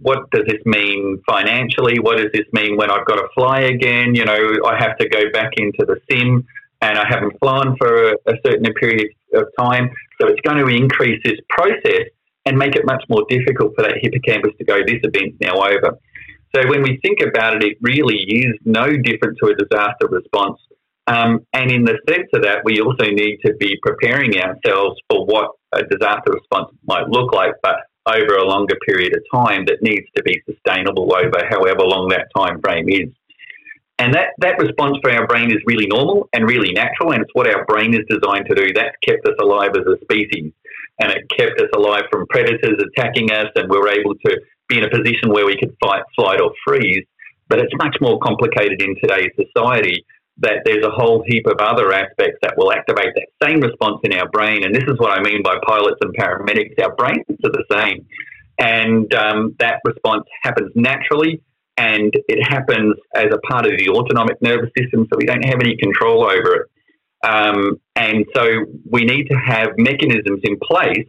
what 0.01 0.29
does 0.31 0.45
this 0.47 0.61
mean 0.65 1.21
financially? 1.27 1.99
What 1.99 2.17
does 2.17 2.31
this 2.33 2.45
mean 2.51 2.77
when 2.77 2.91
I've 2.91 3.05
got 3.05 3.15
to 3.15 3.27
fly 3.33 3.61
again? 3.61 4.15
You 4.15 4.25
know, 4.25 4.37
I 4.65 4.77
have 4.77 4.97
to 4.97 5.09
go 5.09 5.31
back 5.31 5.51
into 5.57 5.85
the 5.85 5.99
sim 6.09 6.45
and 6.81 6.97
I 6.97 7.05
haven't 7.07 7.37
flown 7.39 7.75
for 7.77 8.11
a, 8.11 8.13
a 8.27 8.33
certain 8.45 8.71
period 8.73 9.11
of 9.33 9.47
time. 9.59 9.89
So 10.21 10.27
it's 10.27 10.41
going 10.41 10.57
to 10.57 10.67
increase 10.67 11.21
this 11.23 11.39
process 11.49 12.07
and 12.45 12.57
make 12.57 12.75
it 12.75 12.85
much 12.85 13.03
more 13.09 13.25
difficult 13.29 13.73
for 13.75 13.83
that 13.83 13.97
hippocampus 14.01 14.53
to 14.57 14.65
go, 14.65 14.79
this 14.85 14.99
event's 15.03 15.37
now 15.39 15.55
over. 15.55 15.97
So 16.55 16.67
when 16.67 16.81
we 16.81 16.99
think 17.03 17.19
about 17.21 17.55
it, 17.57 17.63
it 17.63 17.77
really 17.81 18.17
is 18.17 18.55
no 18.65 18.89
different 18.89 19.37
to 19.43 19.49
a 19.49 19.55
disaster 19.55 20.07
response. 20.09 20.59
Um, 21.05 21.45
and 21.53 21.71
in 21.71 21.83
the 21.85 21.97
sense 22.07 22.27
of 22.33 22.43
that, 22.43 22.63
we 22.63 22.81
also 22.81 23.05
need 23.05 23.39
to 23.45 23.53
be 23.59 23.77
preparing 23.81 24.37
ourselves 24.37 24.99
for 25.09 25.25
what 25.25 25.51
a 25.73 25.83
disaster 25.83 26.31
response 26.31 26.71
might 26.87 27.07
look 27.09 27.33
like, 27.33 27.53
but 27.61 27.77
over 28.07 28.35
a 28.37 28.45
longer 28.45 28.75
period 28.87 29.15
of 29.15 29.23
time 29.33 29.65
that 29.65 29.81
needs 29.81 30.05
to 30.15 30.23
be 30.23 30.41
sustainable 30.45 31.13
over 31.13 31.45
however 31.49 31.81
long 31.83 32.09
that 32.09 32.27
time 32.35 32.59
frame 32.61 32.89
is. 32.89 33.09
And 33.99 34.13
that, 34.13 34.31
that 34.37 34.57
response 34.57 34.97
for 35.01 35.11
our 35.11 35.27
brain 35.27 35.51
is 35.51 35.57
really 35.65 35.85
normal 35.85 36.29
and 36.31 36.47
really 36.47 36.71
natural, 36.71 37.11
and 37.11 37.21
it's 37.21 37.33
what 37.33 37.53
our 37.53 37.65
brain 37.65 37.93
is 37.93 38.07
designed 38.09 38.47
to 38.47 38.55
do. 38.55 38.71
That's 38.73 38.95
kept 39.03 39.27
us 39.27 39.35
alive 39.41 39.71
as 39.75 39.85
a 39.85 39.99
species, 40.01 40.53
and 41.01 41.11
it 41.11 41.29
kept 41.29 41.59
us 41.59 41.67
alive 41.75 42.03
from 42.09 42.25
predators 42.27 42.81
attacking 42.81 43.29
us, 43.31 43.47
and 43.55 43.69
we 43.69 43.77
were 43.77 43.89
able 43.89 44.15
to 44.15 44.39
be 44.69 44.77
in 44.77 44.85
a 44.85 44.89
position 44.89 45.33
where 45.33 45.45
we 45.45 45.57
could 45.57 45.75
fight, 45.83 46.03
flight, 46.15 46.39
or 46.39 46.53
freeze. 46.65 47.05
But 47.49 47.59
it's 47.59 47.73
much 47.77 47.97
more 47.99 48.17
complicated 48.19 48.81
in 48.81 48.95
today's 49.03 49.31
society 49.35 50.05
that 50.37 50.61
there's 50.63 50.85
a 50.85 50.91
whole 50.91 51.21
heap 51.27 51.45
of 51.47 51.59
other 51.59 51.91
aspects 51.91 52.39
that 52.41 52.53
will 52.55 52.71
activate 52.71 53.13
that 53.15 53.27
same 53.45 53.59
response 53.59 53.99
in 54.03 54.13
our 54.13 54.29
brain. 54.29 54.63
And 54.63 54.73
this 54.73 54.83
is 54.83 54.97
what 54.97 55.11
I 55.11 55.21
mean 55.21 55.43
by 55.43 55.57
pilots 55.67 55.97
and 55.99 56.15
paramedics. 56.15 56.81
Our 56.81 56.95
brains 56.95 57.25
are 57.43 57.51
the 57.51 57.65
same. 57.69 58.05
And 58.59 59.13
um, 59.13 59.55
that 59.59 59.81
response 59.83 60.23
happens 60.43 60.71
naturally 60.75 61.41
and 61.79 62.13
it 62.27 62.43
happens 62.43 62.93
as 63.15 63.27
a 63.33 63.39
part 63.49 63.65
of 63.65 63.71
the 63.79 63.89
autonomic 63.89 64.39
nervous 64.41 64.69
system, 64.77 65.07
so 65.09 65.17
we 65.17 65.25
don't 65.25 65.45
have 65.45 65.59
any 65.61 65.75
control 65.77 66.23
over 66.23 66.55
it. 66.55 66.65
Um, 67.27 67.81
and 67.95 68.25
so 68.35 68.43
we 68.89 69.05
need 69.05 69.27
to 69.29 69.35
have 69.35 69.69
mechanisms 69.77 70.41
in 70.43 70.57
place 70.61 71.07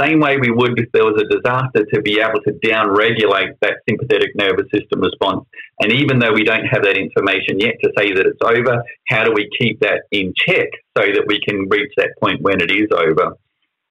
same 0.00 0.20
way 0.20 0.38
we 0.38 0.50
would 0.50 0.78
if 0.78 0.90
there 0.92 1.04
was 1.04 1.20
a 1.20 1.28
disaster 1.28 1.84
to 1.92 2.00
be 2.00 2.20
able 2.20 2.40
to 2.46 2.52
down 2.66 2.90
regulate 2.90 3.50
that 3.60 3.74
sympathetic 3.88 4.30
nervous 4.34 4.66
system 4.72 5.00
response. 5.00 5.44
And 5.80 5.92
even 5.92 6.18
though 6.18 6.32
we 6.32 6.44
don't 6.44 6.64
have 6.64 6.82
that 6.84 6.96
information 6.96 7.60
yet 7.60 7.74
to 7.82 7.90
say 7.98 8.12
that 8.12 8.26
it's 8.26 8.40
over, 8.42 8.82
how 9.08 9.24
do 9.24 9.32
we 9.34 9.48
keep 9.60 9.80
that 9.80 10.02
in 10.10 10.32
check 10.36 10.68
so 10.96 11.04
that 11.04 11.24
we 11.26 11.40
can 11.40 11.68
reach 11.68 11.92
that 11.96 12.10
point 12.20 12.40
when 12.40 12.60
it 12.60 12.70
is 12.70 12.88
over? 12.92 13.36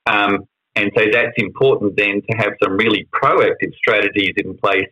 Um, 0.08 0.48
and 0.76 0.92
so 0.98 1.06
that's 1.12 1.34
important 1.38 1.96
then 1.98 2.22
to 2.30 2.38
have 2.38 2.54
some 2.64 2.78
really 2.78 3.08
proactive 3.14 3.74
strategies 3.78 4.34
in 4.38 4.58
place 4.58 4.88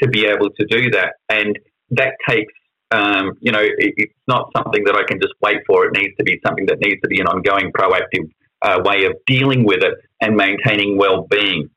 to 0.00 0.08
be 0.08 0.26
able 0.26 0.50
to 0.50 0.66
do 0.66 0.90
that. 0.90 1.14
And 1.28 1.58
that 1.90 2.14
takes 2.28 2.52
um, 2.92 3.32
you 3.40 3.50
know, 3.50 3.62
it, 3.62 3.94
it's 3.96 4.14
not 4.28 4.50
something 4.54 4.84
that 4.84 4.94
I 4.94 5.02
can 5.08 5.18
just 5.20 5.34
wait 5.40 5.58
for. 5.66 5.86
It 5.86 5.96
needs 5.96 6.14
to 6.18 6.24
be 6.24 6.38
something 6.46 6.66
that 6.66 6.78
needs 6.80 7.00
to 7.00 7.08
be 7.08 7.20
an 7.20 7.26
ongoing 7.26 7.72
proactive 7.72 8.30
uh, 8.60 8.80
way 8.84 9.04
of 9.04 9.14
dealing 9.26 9.64
with 9.64 9.82
it 9.82 9.94
and 10.20 10.36
maintaining 10.36 10.98
well-being. 10.98 11.68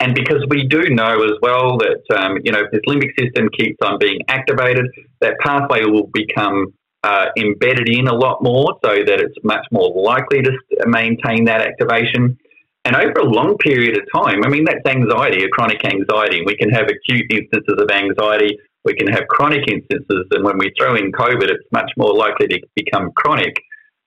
And 0.00 0.14
because 0.14 0.44
we 0.48 0.66
do 0.66 0.90
know 0.90 1.22
as 1.24 1.32
well 1.40 1.78
that 1.78 2.02
um, 2.16 2.38
you 2.42 2.50
know 2.50 2.60
if 2.60 2.70
this 2.72 2.80
limbic 2.88 3.10
system 3.18 3.48
keeps 3.56 3.76
on 3.82 3.98
being 3.98 4.20
activated, 4.28 4.86
that 5.20 5.38
pathway 5.40 5.84
will 5.84 6.10
become 6.12 6.74
uh, 7.04 7.26
embedded 7.38 7.88
in 7.88 8.08
a 8.08 8.14
lot 8.14 8.42
more 8.42 8.76
so 8.84 8.90
that 8.90 9.20
it's 9.20 9.36
much 9.44 9.64
more 9.70 9.92
likely 9.94 10.42
to 10.42 10.50
maintain 10.86 11.44
that 11.44 11.60
activation. 11.60 12.36
And 12.84 12.96
over 12.96 13.20
a 13.20 13.24
long 13.24 13.56
period 13.58 13.96
of 13.96 14.04
time, 14.14 14.44
I 14.44 14.48
mean, 14.48 14.64
that's 14.64 14.84
anxiety, 14.86 15.42
a 15.44 15.48
chronic 15.48 15.82
anxiety. 15.84 16.42
We 16.44 16.56
can 16.56 16.68
have 16.70 16.84
acute 16.84 17.26
instances 17.30 17.76
of 17.78 17.90
anxiety, 17.90 18.58
we 18.84 18.94
can 18.94 19.06
have 19.08 19.26
chronic 19.28 19.66
instances, 19.66 20.26
and 20.32 20.44
when 20.44 20.58
we 20.58 20.70
throw 20.78 20.94
in 20.94 21.10
COVID, 21.12 21.48
it's 21.48 21.64
much 21.72 21.90
more 21.96 22.14
likely 22.14 22.48
to 22.48 22.60
become 22.76 23.10
chronic. 23.16 23.56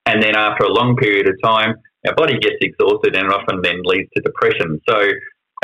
And 0.05 0.21
then 0.21 0.35
after 0.35 0.65
a 0.65 0.71
long 0.71 0.95
period 0.95 1.27
of 1.27 1.35
time, 1.43 1.75
our 2.07 2.13
body 2.15 2.37
gets 2.37 2.57
exhausted 2.61 3.15
and 3.15 3.31
often 3.31 3.61
then 3.61 3.81
leads 3.83 4.09
to 4.15 4.21
depression. 4.21 4.79
So, 4.87 5.09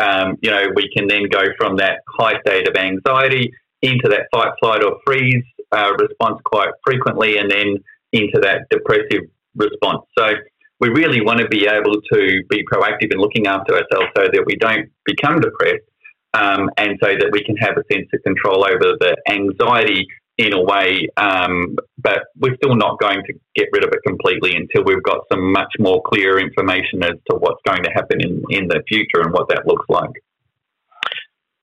um, 0.02 0.38
you 0.42 0.50
know, 0.50 0.66
we 0.76 0.90
can 0.96 1.08
then 1.08 1.30
go 1.30 1.44
from 1.58 1.78
that 1.78 2.00
high 2.18 2.40
state 2.46 2.68
of 2.68 2.76
anxiety 2.76 3.52
into 3.84 4.10
that 4.10 4.28
fight, 4.34 4.54
flight, 4.60 4.84
or 4.84 4.98
freeze 5.06 5.44
uh, 5.72 5.92
response 6.00 6.42
quite 6.46 6.70
frequently, 6.84 7.38
and 7.38 7.50
then 7.50 7.78
into 8.12 8.40
that 8.42 8.62
depressive 8.72 9.30
response. 9.56 10.02
So, 10.18 10.34
we 10.80 10.90
really 10.90 11.22
want 11.22 11.40
to 11.40 11.48
be 11.48 11.66
able 11.68 12.02
to 12.12 12.44
be 12.50 12.64
proactive 12.72 13.12
in 13.12 13.20
looking 13.20 13.48
after 13.48 13.74
ourselves 13.74 14.08
so 14.18 14.24
that 14.24 14.44
we 14.46 14.56
don't 14.56 14.90
become 15.06 15.40
depressed 15.40 15.86
um, 16.34 16.70
and 16.78 16.98
so 17.02 17.10
that 17.10 17.30
we 17.32 17.44
can 17.44 17.56
have 17.58 17.78
a 17.78 17.94
sense 17.94 18.08
of 18.14 18.22
control 18.24 18.66
over 18.66 18.98
the 19.00 19.16
anxiety 19.30 20.08
in 20.38 20.52
a 20.52 20.62
way, 20.62 21.08
um, 21.18 21.76
but 22.00 22.24
we're 22.38 22.56
still 22.56 22.76
not 22.76 23.00
going 23.00 23.22
to 23.28 23.34
get 23.56 23.68
rid 23.72 23.84
of 23.84 23.92
it 23.94 24.00
completely 24.06 24.56
until 24.56 24.84
we've 24.84 25.04
got 25.04 25.20
some 25.32 25.52
much 25.52 25.72
more 25.78 26.02
clear 26.06 26.40
information 26.40 27.04
as 27.04 27.14
to 27.30 27.38
what's 27.38 27.62
going 27.68 27.84
to 27.84 27.92
happen 27.92 28.20
in, 28.20 28.42
in 28.50 28.68
the 28.68 28.82
future 28.88 29.22
and 29.22 29.32
what 29.32 29.48
that 29.50 29.68
looks 29.68 29.86
like. 29.90 30.10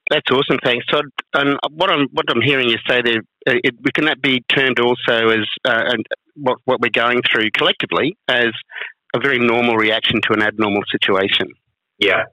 That's 0.09 0.31
awesome, 0.31 0.59
thanks, 0.65 0.87
Todd. 0.87 1.05
And 1.35 1.57
what 1.71 1.89
I'm 1.89 2.09
what 2.13 2.27
I'm 2.31 2.43
hearing 2.43 2.69
you 2.69 2.79
say 2.89 3.01
there, 3.01 3.23
uh, 3.49 3.61
it, 3.63 3.75
can 3.95 4.07
that 4.07 4.21
be 4.21 4.43
termed 4.49 4.81
also 4.81 5.29
as 5.29 5.47
uh, 5.65 5.85
and 5.87 6.05
what 6.35 6.59
what 6.65 6.81
we're 6.81 6.91
going 6.91 7.23
through 7.31 7.51
collectively 7.53 8.17
as 8.27 8.51
a 9.15 9.21
very 9.21 9.39
normal 9.39 9.77
reaction 9.77 10.21
to 10.23 10.33
an 10.33 10.43
abnormal 10.43 10.83
situation? 10.91 11.49
Yeah, 11.99 12.25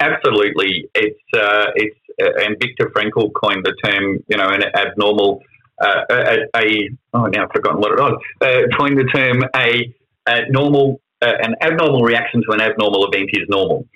absolutely. 0.00 0.88
It's 0.94 1.20
uh, 1.34 1.66
it's 1.74 1.98
uh, 2.22 2.44
and 2.44 2.56
Viktor 2.60 2.90
Frankl 2.94 3.32
coined 3.32 3.64
the 3.64 3.74
term, 3.84 4.18
you 4.28 4.36
know, 4.36 4.48
an 4.48 4.64
abnormal 4.74 5.42
uh, 5.80 6.02
a, 6.10 6.36
a, 6.56 6.90
oh 7.14 7.26
now 7.26 7.44
I've 7.44 7.52
forgotten 7.52 7.80
what 7.80 7.92
it 7.92 8.00
was. 8.00 8.20
Uh, 8.40 8.76
coined 8.76 8.98
the 8.98 9.04
term 9.04 9.42
a, 9.54 9.94
a 10.28 10.50
normal 10.50 11.00
uh, 11.22 11.32
an 11.40 11.54
abnormal 11.60 12.02
reaction 12.02 12.42
to 12.48 12.52
an 12.52 12.60
abnormal 12.60 13.08
event 13.10 13.30
is 13.32 13.44
normal, 13.48 13.86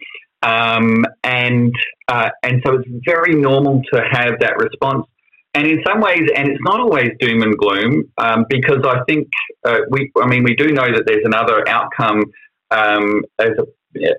um, 0.43 1.05
and 1.25 1.75
uh, 2.09 2.31
and 2.43 2.63
so 2.65 2.75
it's 2.75 2.89
very 3.05 3.35
normal 3.35 3.83
to 3.93 4.03
have 4.11 4.41
that 4.41 4.57
response. 4.59 5.07
And 5.55 5.67
in 5.67 5.83
some 5.87 6.01
ways, 6.01 6.23
and 6.35 6.49
it's 6.49 6.63
not 6.63 6.81
always 6.81 7.11
doom 7.21 7.43
and 7.43 7.57
gloom, 7.57 8.05
um, 8.17 8.47
because 8.49 8.79
I 8.85 9.03
think 9.07 9.29
uh, 9.65 9.81
we, 9.91 10.11
I 10.21 10.27
mean, 10.27 10.45
we 10.45 10.55
do 10.55 10.73
know 10.73 10.91
that 10.91 11.05
there's 11.07 11.25
another 11.25 11.69
outcome 11.69 12.25
um, 12.71 13.23
as 13.39 13.51
a, 13.59 13.67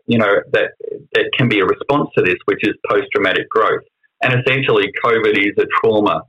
you 0.05 0.19
know, 0.19 0.41
that 0.51 0.71
that 1.13 1.31
can 1.35 1.49
be 1.49 1.59
a 1.59 1.65
response 1.65 2.09
to 2.15 2.23
this, 2.23 2.35
which 2.45 2.59
is 2.63 2.73
post 2.87 3.07
traumatic 3.13 3.49
growth. 3.49 3.81
And 4.21 4.39
essentially, 4.39 4.91
COVID 5.03 5.35
is 5.37 5.57
a 5.57 5.65
trauma 5.81 6.21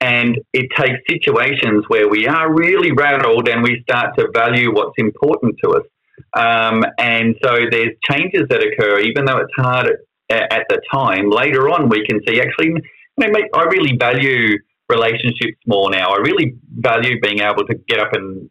and 0.00 0.38
it 0.52 0.68
takes 0.76 0.98
situations 1.08 1.84
where 1.88 2.08
we 2.08 2.26
are 2.26 2.52
really 2.52 2.92
rattled 2.92 3.48
and 3.48 3.62
we 3.62 3.82
start 3.82 4.16
to 4.16 4.28
value 4.32 4.72
what's 4.72 4.94
important 4.96 5.56
to 5.64 5.70
us. 5.70 5.82
Um, 6.36 6.84
and 6.98 7.34
so 7.42 7.58
there's 7.70 7.94
changes 8.08 8.42
that 8.48 8.62
occur, 8.62 9.00
even 9.00 9.24
though 9.24 9.38
it's 9.38 9.52
hard 9.56 9.88
at, 10.30 10.52
at 10.52 10.66
the 10.68 10.80
time. 10.92 11.30
Later 11.30 11.68
on, 11.68 11.88
we 11.88 12.06
can 12.06 12.20
see 12.28 12.40
actually, 12.40 12.74
I 13.20 13.64
really 13.64 13.96
value 13.96 14.58
relationships 14.88 15.58
more 15.66 15.90
now. 15.90 16.10
I 16.10 16.18
really 16.18 16.54
value 16.78 17.20
being 17.20 17.40
able 17.40 17.66
to 17.66 17.74
get 17.88 18.00
up 18.00 18.12
and 18.12 18.48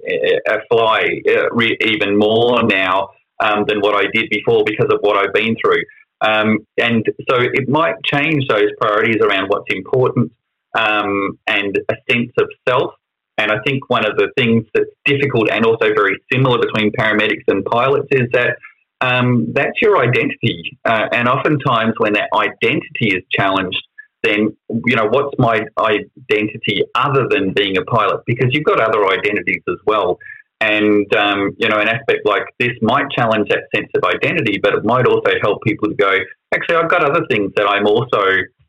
uh, 0.50 0.58
fly 0.70 1.22
uh, 1.28 1.50
re- 1.52 1.78
even 1.82 2.18
more 2.18 2.62
now 2.64 3.10
um, 3.44 3.66
than 3.68 3.80
what 3.80 3.96
I 3.96 4.08
did 4.14 4.30
before 4.30 4.64
because 4.66 4.88
of 4.92 5.00
what 5.02 5.18
I've 5.18 5.34
been 5.34 5.56
through. 5.64 5.84
Um, 6.22 6.60
and 6.78 7.06
so 7.30 7.38
it 7.40 7.70
might 7.70 7.96
change 8.04 8.48
those 8.48 8.70
priorities 8.80 9.18
around 9.22 9.48
what's 9.50 9.66
important 9.70 10.32
um, 10.78 11.38
and 11.48 11.78
a 11.90 11.96
sense 12.12 12.32
of 12.40 12.50
self. 12.68 12.92
And 13.40 13.52
I 13.52 13.58
think 13.66 13.90
one 13.90 14.06
of 14.06 14.18
the 14.18 14.30
things 14.36 14.66
that's 14.74 14.90
difficult 15.06 15.50
and 15.52 15.64
also 15.66 15.94
very 15.94 16.18
similar 16.32 16.58
between 16.60 16.92
paramedics 16.92 17.44
and 17.48 17.64
pilots 17.66 18.08
is 18.12 18.28
that 18.34 18.58
um, 19.00 19.54
that's 19.54 19.80
your 19.80 19.98
identity. 20.00 20.80
Uh, 20.84 21.06
and 21.12 21.28
oftentimes, 21.28 21.94
when 22.00 22.14
that 22.14 22.30
identity 22.34 23.16
is 23.16 23.24
challenged, 23.32 23.87
then 24.24 24.56
you 24.70 24.96
know 24.96 25.08
what's 25.10 25.36
my 25.38 25.62
identity 25.80 26.84
other 26.96 27.28
than 27.30 27.54
being 27.54 27.78
a 27.78 27.84
pilot? 27.84 28.22
Because 28.26 28.50
you've 28.52 28.66
got 28.66 28.80
other 28.80 29.06
identities 29.08 29.62
as 29.68 29.78
well. 29.86 30.18
And 30.60 31.06
um, 31.16 31.56
you 31.58 31.70
know, 31.70 31.80
an 31.80 31.88
aspect 31.88 32.26
like 32.26 32.44
this 32.60 32.72
might 32.82 33.10
challenge 33.12 33.50
that 33.50 33.64
sense 33.76 33.90
of 33.96 34.04
identity, 34.04 34.60
but 34.62 34.74
it 34.74 34.84
might 34.84 35.06
also 35.06 35.32
help 35.42 35.62
people 35.64 35.90
to 35.90 35.96
go. 35.96 36.18
Actually, 36.54 36.78
I've 36.78 36.90
got 36.90 37.04
other 37.04 37.26
things 37.30 37.52
that 37.56 37.68
I'm 37.68 37.86
also 37.86 38.22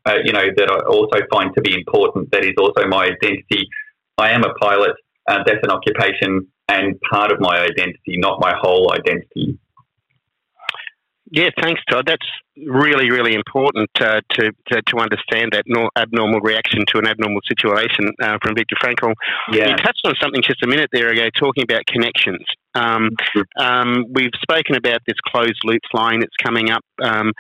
uh, 0.08 0.18
you 0.24 0.32
know, 0.32 0.46
that 0.56 0.70
I 0.70 0.78
also 0.88 1.18
find 1.30 1.54
to 1.54 1.60
be 1.60 1.74
important. 1.74 2.30
That 2.32 2.44
is 2.44 2.54
also 2.58 2.86
my 2.86 3.06
identity. 3.06 3.68
I 4.16 4.30
am 4.30 4.42
a 4.44 4.54
pilot. 4.54 4.92
Uh, 5.26 5.40
that's 5.44 5.60
an 5.62 5.70
occupation 5.70 6.46
and 6.68 6.98
part 7.10 7.32
of 7.32 7.40
my 7.40 7.58
identity, 7.58 8.16
not 8.16 8.40
my 8.40 8.54
whole 8.58 8.92
identity. 8.92 9.58
Yeah, 11.30 11.50
thanks, 11.60 11.82
Todd. 11.90 12.06
That's 12.06 12.26
really, 12.66 13.10
really 13.10 13.34
important 13.34 13.88
uh, 14.00 14.20
to, 14.30 14.52
to, 14.68 14.82
to 14.82 14.98
understand 14.98 15.52
that 15.52 15.64
no, 15.66 15.88
abnormal 15.96 16.40
reaction 16.40 16.84
to 16.88 16.98
an 16.98 17.06
abnormal 17.06 17.40
situation 17.46 18.10
uh, 18.22 18.38
from 18.42 18.54
Viktor 18.54 18.76
Frankl. 18.82 19.14
Yeah. 19.52 19.70
You 19.70 19.76
touched 19.76 20.02
on 20.04 20.14
something 20.20 20.42
just 20.42 20.62
a 20.62 20.66
minute 20.66 20.90
there 20.92 21.08
ago, 21.08 21.28
talking 21.38 21.62
about 21.62 21.86
connections. 21.86 22.44
Um, 22.74 23.10
mm-hmm. 23.36 23.62
um, 23.62 24.04
we've 24.12 24.30
spoken 24.40 24.76
about 24.76 25.00
this 25.06 25.16
closed 25.26 25.60
loop 25.64 25.82
flying 25.90 26.20
that's 26.20 26.36
coming 26.42 26.70
up. 26.70 26.84
Um, 27.02 27.32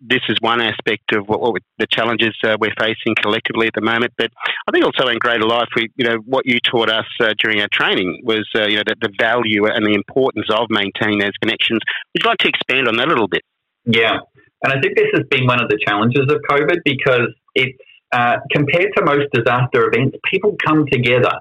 this 0.00 0.20
is 0.28 0.36
one 0.40 0.60
aspect 0.60 1.12
of 1.14 1.26
what, 1.28 1.40
what 1.40 1.62
the 1.78 1.86
challenges 1.90 2.34
uh, 2.44 2.56
we're 2.60 2.74
facing 2.78 3.14
collectively 3.22 3.66
at 3.66 3.74
the 3.74 3.80
moment. 3.80 4.12
But 4.18 4.30
I 4.68 4.72
think 4.72 4.84
also 4.84 5.08
in 5.08 5.18
greater 5.18 5.46
life, 5.46 5.68
we, 5.74 5.88
you 5.96 6.04
know, 6.04 6.16
what 6.26 6.44
you 6.46 6.58
taught 6.60 6.90
us 6.90 7.06
uh, 7.20 7.32
during 7.38 7.60
our 7.60 7.68
training 7.72 8.20
was, 8.22 8.46
uh, 8.54 8.66
you 8.66 8.76
know, 8.76 8.82
the, 8.86 8.96
the, 9.00 9.12
value 9.18 9.66
and 9.66 9.86
the 9.86 9.94
importance 9.94 10.46
of 10.50 10.66
maintaining 10.68 11.20
those 11.20 11.32
connections. 11.40 11.80
Would 12.12 12.22
you 12.24 12.28
like 12.28 12.38
to 12.38 12.48
expand 12.48 12.88
on 12.88 12.96
that 12.96 13.06
a 13.06 13.10
little 13.10 13.28
bit? 13.28 13.42
Yeah, 13.86 14.18
and 14.64 14.72
I 14.72 14.80
think 14.80 14.96
this 14.96 15.08
has 15.12 15.24
been 15.30 15.46
one 15.46 15.62
of 15.62 15.68
the 15.68 15.78
challenges 15.86 16.22
of 16.28 16.40
COVID 16.50 16.78
because 16.84 17.28
it's 17.54 17.78
uh, 18.12 18.36
compared 18.50 18.92
to 18.96 19.04
most 19.04 19.26
disaster 19.32 19.90
events, 19.92 20.16
people 20.30 20.56
come 20.64 20.86
together 20.90 21.32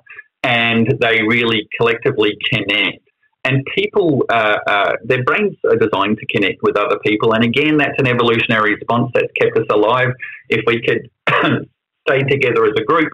and 0.44 0.88
they 1.00 1.22
really 1.22 1.68
collectively 1.78 2.36
connect. 2.52 3.00
And 3.46 3.64
people, 3.76 4.26
uh, 4.30 4.58
uh, 4.68 4.94
their 5.04 5.24
brains 5.24 5.56
are 5.70 5.76
designed 5.76 6.18
to 6.18 6.26
connect 6.28 6.64
with 6.64 6.78
other 6.78 6.98
people. 7.06 7.34
And 7.34 7.44
again, 7.44 7.78
that's 7.78 7.98
an 7.98 8.08
evolutionary 8.08 8.76
response 8.76 9.12
that's 9.14 9.32
kept 9.40 9.58
us 9.58 9.66
alive. 9.70 10.10
If 10.50 10.62
we 10.66 10.82
could 10.82 11.10
stay 12.08 12.20
together 12.24 12.66
as 12.66 12.74
a 12.78 12.84
group, 12.84 13.12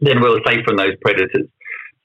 then 0.00 0.20
we're 0.20 0.40
safe 0.46 0.64
from 0.64 0.76
those 0.76 0.94
predators. 1.00 1.46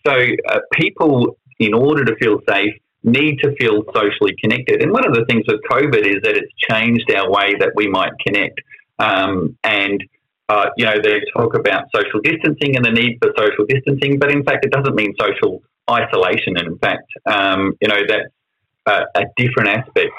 So, 0.05 0.13
uh, 0.13 0.59
people, 0.73 1.37
in 1.59 1.73
order 1.73 2.03
to 2.05 2.15
feel 2.17 2.39
safe, 2.49 2.73
need 3.03 3.39
to 3.39 3.55
feel 3.55 3.83
socially 3.93 4.35
connected. 4.41 4.81
And 4.81 4.91
one 4.91 5.05
of 5.05 5.13
the 5.13 5.25
things 5.25 5.43
with 5.47 5.59
COVID 5.69 6.05
is 6.05 6.21
that 6.23 6.37
it's 6.37 6.51
changed 6.69 7.11
our 7.13 7.29
way 7.29 7.53
that 7.59 7.71
we 7.75 7.87
might 7.87 8.11
connect. 8.25 8.61
Um, 8.99 9.57
and 9.63 10.03
uh, 10.49 10.69
you 10.77 10.85
know, 10.85 10.95
they 11.01 11.21
talk 11.35 11.55
about 11.55 11.85
social 11.95 12.19
distancing 12.21 12.75
and 12.75 12.85
the 12.85 12.91
need 12.91 13.17
for 13.21 13.31
social 13.37 13.65
distancing, 13.67 14.19
but 14.19 14.31
in 14.31 14.43
fact, 14.43 14.65
it 14.65 14.71
doesn't 14.71 14.95
mean 14.95 15.13
social 15.19 15.61
isolation. 15.89 16.57
And 16.57 16.67
in 16.67 16.77
fact, 16.77 17.07
um, 17.25 17.73
you 17.81 17.87
know, 17.87 18.01
that's 18.07 18.29
a, 18.85 19.21
a 19.21 19.23
different 19.37 19.69
aspect. 19.69 20.11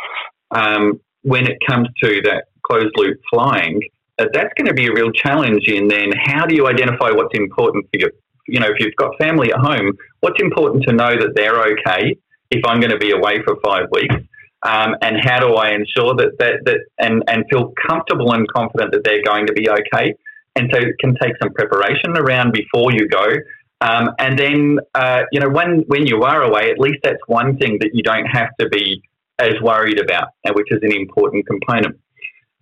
Um, 0.51 1.01
when 1.23 1.47
it 1.47 1.59
comes 1.67 1.89
to 2.03 2.21
that 2.25 2.45
closed 2.63 2.95
loop 2.97 3.19
flying, 3.31 3.81
uh, 4.19 4.27
that's 4.33 4.53
going 4.57 4.67
to 4.67 4.75
be 4.75 4.87
a 4.87 4.93
real 4.93 5.11
challenge 5.11 5.69
in 5.69 5.89
then 5.89 6.13
how 6.23 6.47
do 6.47 6.55
you 6.55 6.67
identify 6.67 7.11
what's 7.11 7.37
important 7.37 7.87
for 7.91 8.01
you? 8.01 8.11
You 8.47 8.61
know, 8.61 8.69
if 8.69 8.77
you've 8.79 8.95
got 8.97 9.17
family 9.19 9.53
at 9.53 9.59
home, 9.59 9.93
what's 10.21 10.41
important 10.41 10.85
to 10.85 10.93
know 10.93 11.11
that 11.11 11.33
they're 11.35 11.61
okay 11.73 12.17
if 12.55 12.65
I'm 12.67 12.81
going 12.81 12.93
to 12.99 12.99
be 12.99 13.13
away 13.13 13.43
for 13.45 13.57
five 13.65 13.87
weeks? 13.91 14.17
Um, 14.63 14.97
and 15.03 15.17
how 15.23 15.41
do 15.41 15.55
I 15.55 15.71
ensure 15.71 16.15
that, 16.17 16.33
that, 16.39 16.55
that 16.65 16.79
and, 16.99 17.23
and 17.29 17.45
feel 17.51 17.73
comfortable 17.87 18.33
and 18.33 18.49
confident 18.49 18.93
that 18.93 19.05
they're 19.05 19.23
going 19.23 19.47
to 19.47 19.53
be 19.53 19.69
okay? 19.69 20.15
And 20.57 20.71
so 20.73 20.81
it 20.81 20.95
can 21.01 21.15
take 21.21 21.35
some 21.43 21.53
preparation 21.53 22.17
around 22.17 22.53
before 22.53 22.93
you 22.93 23.09
go. 23.09 23.27
Um, 23.81 24.11
and 24.19 24.39
then, 24.39 24.79
uh, 24.95 25.23
you 25.33 25.41
know, 25.41 25.51
when, 25.51 25.85
when 25.89 26.07
you 26.07 26.23
are 26.23 26.43
away, 26.43 26.71
at 26.71 26.79
least 26.79 27.01
that's 27.03 27.21
one 27.27 27.59
thing 27.59 27.79
that 27.81 27.91
you 27.93 28.03
don't 28.03 28.27
have 28.27 28.49
to 28.61 28.69
be 28.69 29.03
as 29.39 29.55
worried 29.61 30.01
about, 30.01 30.29
which 30.55 30.69
is 30.71 30.79
an 30.83 30.93
important 30.93 31.47
component. 31.47 31.99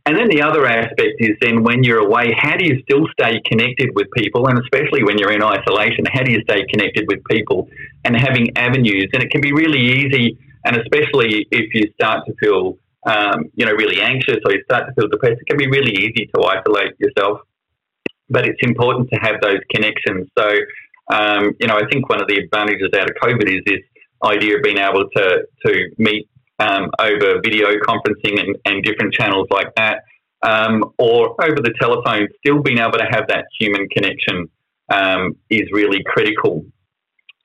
And 0.06 0.16
then 0.18 0.28
the 0.28 0.42
other 0.42 0.66
aspect 0.66 1.14
is 1.20 1.32
then 1.40 1.62
when 1.62 1.84
you're 1.84 2.04
away, 2.08 2.34
how 2.36 2.56
do 2.56 2.64
you 2.64 2.82
still 2.82 3.06
stay 3.16 3.40
connected 3.50 3.90
with 3.94 4.08
people? 4.16 4.48
And 4.48 4.58
especially 4.58 5.04
when 5.04 5.16
you're 5.18 5.32
in 5.32 5.42
isolation, 5.42 6.04
how 6.12 6.22
do 6.22 6.32
you 6.32 6.40
stay 6.48 6.66
connected 6.72 7.04
with 7.08 7.20
people 7.30 7.68
and 8.04 8.16
having 8.16 8.46
avenues? 8.56 9.08
And 9.12 9.22
it 9.22 9.30
can 9.30 9.40
be 9.40 9.52
really 9.52 9.80
easy, 9.80 10.36
and 10.64 10.76
especially 10.76 11.46
if 11.50 11.72
you 11.74 11.84
start 11.94 12.26
to 12.26 12.32
feel, 12.40 12.78
um, 13.06 13.36
you 13.54 13.64
know, 13.66 13.72
really 13.72 14.00
anxious 14.00 14.38
or 14.44 14.52
you 14.52 14.62
start 14.64 14.86
to 14.88 14.92
feel 14.94 15.08
depressed, 15.08 15.40
it 15.40 15.46
can 15.46 15.58
be 15.58 15.68
really 15.68 15.92
easy 15.92 16.28
to 16.34 16.42
isolate 16.54 16.92
yourself. 16.98 17.40
But 18.28 18.46
it's 18.48 18.62
important 18.62 19.08
to 19.12 19.16
have 19.26 19.36
those 19.40 19.60
connections. 19.74 20.28
So 20.38 20.46
Um, 21.12 21.44
you 21.60 21.66
know, 21.68 21.76
I 21.82 21.84
think 21.90 22.08
one 22.08 22.20
of 22.22 22.28
the 22.28 22.38
advantages 22.44 22.90
out 22.98 23.10
of 23.10 23.16
COVID 23.24 23.48
is 23.56 23.62
this 23.66 23.82
idea 24.24 24.56
of 24.56 24.62
being 24.62 24.78
able 24.78 25.04
to 25.16 25.24
to 25.64 25.70
meet 25.98 26.24
um, 26.62 26.90
over 26.98 27.40
video 27.42 27.68
conferencing 27.86 28.40
and, 28.40 28.56
and, 28.64 28.84
different 28.84 29.12
channels 29.12 29.48
like 29.50 29.74
that, 29.76 30.02
um, 30.42 30.84
or 30.98 31.34
over 31.42 31.56
the 31.56 31.74
telephone. 31.80 32.28
Still 32.38 32.62
being 32.62 32.78
able 32.78 32.98
to 32.98 33.08
have 33.10 33.26
that 33.28 33.46
human 33.58 33.88
connection 33.88 34.48
um, 34.88 35.36
is 35.50 35.62
really 35.72 36.02
critical, 36.06 36.64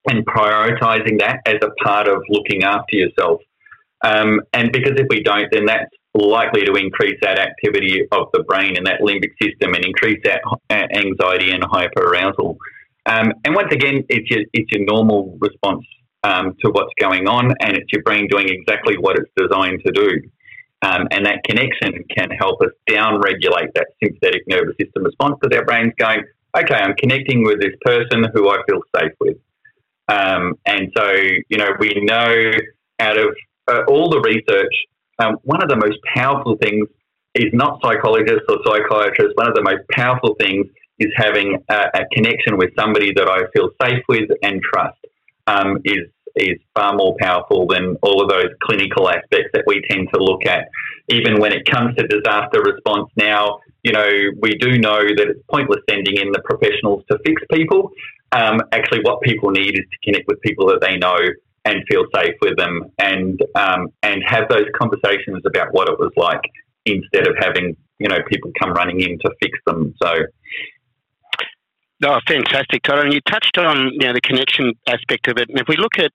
and 0.10 0.26
prioritizing 0.26 1.20
that 1.20 1.40
as 1.46 1.58
a 1.62 1.70
part 1.84 2.08
of 2.08 2.22
looking 2.30 2.64
after 2.64 2.96
yourself. 2.96 3.42
Um, 4.04 4.42
and 4.54 4.72
because 4.72 4.94
if 4.98 5.08
we 5.10 5.24
don't, 5.24 5.52
then 5.52 5.66
that's 5.66 5.90
likely 6.14 6.66
to 6.66 6.74
increase 6.74 7.18
that 7.22 7.40
activity 7.40 8.02
of 8.12 8.28
the 8.34 8.44
brain 8.44 8.78
and 8.78 8.86
that 8.86 9.02
limbic 9.02 9.32
system 9.42 9.74
and 9.74 9.84
increase 9.84 10.22
that 10.24 10.42
anxiety 10.70 11.52
and 11.52 11.64
hyperarousal. 11.64 12.58
Um, 13.06 13.34
and 13.46 13.56
once 13.56 13.72
again, 13.72 14.04
it's 14.10 14.30
your, 14.30 14.44
it's 14.54 14.72
your 14.72 14.86
normal 14.86 15.38
response 15.40 15.86
um, 16.28 16.56
to 16.64 16.72
what's 16.72 16.94
going 17.00 17.28
on, 17.28 17.54
and 17.62 17.78
it's 17.78 17.92
your 17.92 18.04
brain 18.04 18.28
doing 18.30 18.48
exactly 18.50 18.96
what 18.98 19.18
it's 19.18 19.32
designed 19.38 19.82
to 19.86 19.92
do. 19.92 20.10
Um, 20.84 21.08
and 21.12 21.26
that 21.26 21.44
connection 21.44 22.04
can 22.16 22.30
help 22.32 22.62
us 22.62 22.72
down 22.88 23.20
regulate 23.22 23.74
that 23.74 23.88
sympathetic 24.04 24.44
nervous 24.48 24.76
system 24.80 25.04
response 25.06 25.36
because 25.42 25.58
our 25.58 25.66
brain's 25.66 25.94
going, 25.98 26.24
okay, 26.56 26.76
I'm 26.76 26.96
connecting 26.96 27.44
with 27.44 27.60
this 27.60 27.74
person 27.82 28.26
who 28.34 28.50
I 28.50 28.58
feel 28.70 28.82
safe 28.96 29.14
with. 29.20 29.38
Um, 30.08 30.54
and 30.66 30.92
so, 30.96 31.12
you 31.50 31.58
know, 31.58 31.70
we 31.80 31.94
know 32.04 32.52
out 33.00 33.18
of 33.18 33.36
uh, 33.68 33.82
all 33.88 34.10
the 34.10 34.22
research 34.22 34.74
um, 35.20 35.38
one 35.44 35.62
of 35.64 35.70
the 35.70 35.76
most 35.76 35.98
powerful 36.16 36.58
things 36.62 36.88
is 37.36 37.52
not 37.54 37.80
psychologists 37.84 38.46
or 38.50 38.60
psychiatrists. 38.66 39.34
One 39.36 39.48
of 39.48 39.56
the 39.56 39.64
most 39.64 39.82
powerful 39.92 40.36
things 40.40 40.68
is 41.00 41.12
having 41.16 41.58
a, 41.70 41.76
a 41.94 42.06
connection 42.14 42.58
with 42.58 42.72
somebody 42.78 43.14
that 43.14 43.28
I 43.30 43.50
feel 43.54 43.70
safe 43.82 44.04
with 44.08 44.30
and 44.44 44.62
trust. 44.62 44.98
Um, 45.48 45.78
is 45.86 46.10
is 46.42 46.60
far 46.76 46.96
more 46.96 47.16
powerful 47.20 47.68
than 47.68 47.98
all 48.02 48.22
of 48.22 48.30
those 48.30 48.52
clinical 48.64 49.10
aspects 49.10 49.50
that 49.54 49.64
we 49.68 49.82
tend 49.90 50.08
to 50.14 50.22
look 50.22 50.46
at. 50.46 50.70
Even 51.10 51.40
when 51.40 51.54
it 51.54 51.66
comes 51.70 51.96
to 51.96 52.08
disaster 52.08 52.62
response 52.62 53.10
now, 53.16 53.60
you 53.84 53.92
know, 53.92 54.10
we 54.42 54.56
do 54.56 54.78
know 54.78 55.00
that 55.00 55.28
it's 55.30 55.42
pointless 55.50 55.80
sending 55.90 56.18
in 56.18 56.32
the 56.32 56.42
professionals 56.44 57.04
to 57.10 57.18
fix 57.26 57.42
people. 57.52 57.92
Um, 58.32 58.60
actually, 58.74 59.00
what 59.04 59.22
people 59.22 59.52
need 59.52 59.76
is 59.80 59.86
to 59.90 59.98
connect 60.04 60.28
with 60.28 60.42
people 60.42 60.68
that 60.68 60.82
they 60.82 60.98
know 60.98 61.18
and 61.64 61.84
feel 61.90 62.06
safe 62.16 62.36
with 62.42 62.58
them 62.58 62.92
and 63.00 63.40
um, 63.56 63.88
and 64.04 64.24
have 64.26 64.50
those 64.50 64.66
conversations 64.80 65.44
about 65.46 65.68
what 65.72 65.90
it 65.90 65.98
was 66.00 66.12
like 66.18 66.42
instead 66.86 67.28
of 67.28 67.36
having 67.40 67.76
you 68.00 68.08
know 68.08 68.18
people 68.30 68.52
come 68.60 68.74
running 68.74 69.02
in 69.02 69.20
to 69.20 69.32
fix 69.42 69.58
them. 69.66 69.94
So. 70.02 70.14
Oh, 72.06 72.20
fantastic, 72.28 72.84
Todd. 72.84 73.06
And 73.06 73.14
you 73.14 73.22
touched 73.22 73.58
on 73.58 73.90
you 73.94 74.08
know 74.08 74.14
the 74.14 74.22
connection 74.22 74.74
aspect 74.88 75.28
of 75.28 75.38
it. 75.38 75.50
And 75.50 75.60
if 75.60 75.68
we 75.68 75.78
look 75.78 75.98
at 75.98 76.12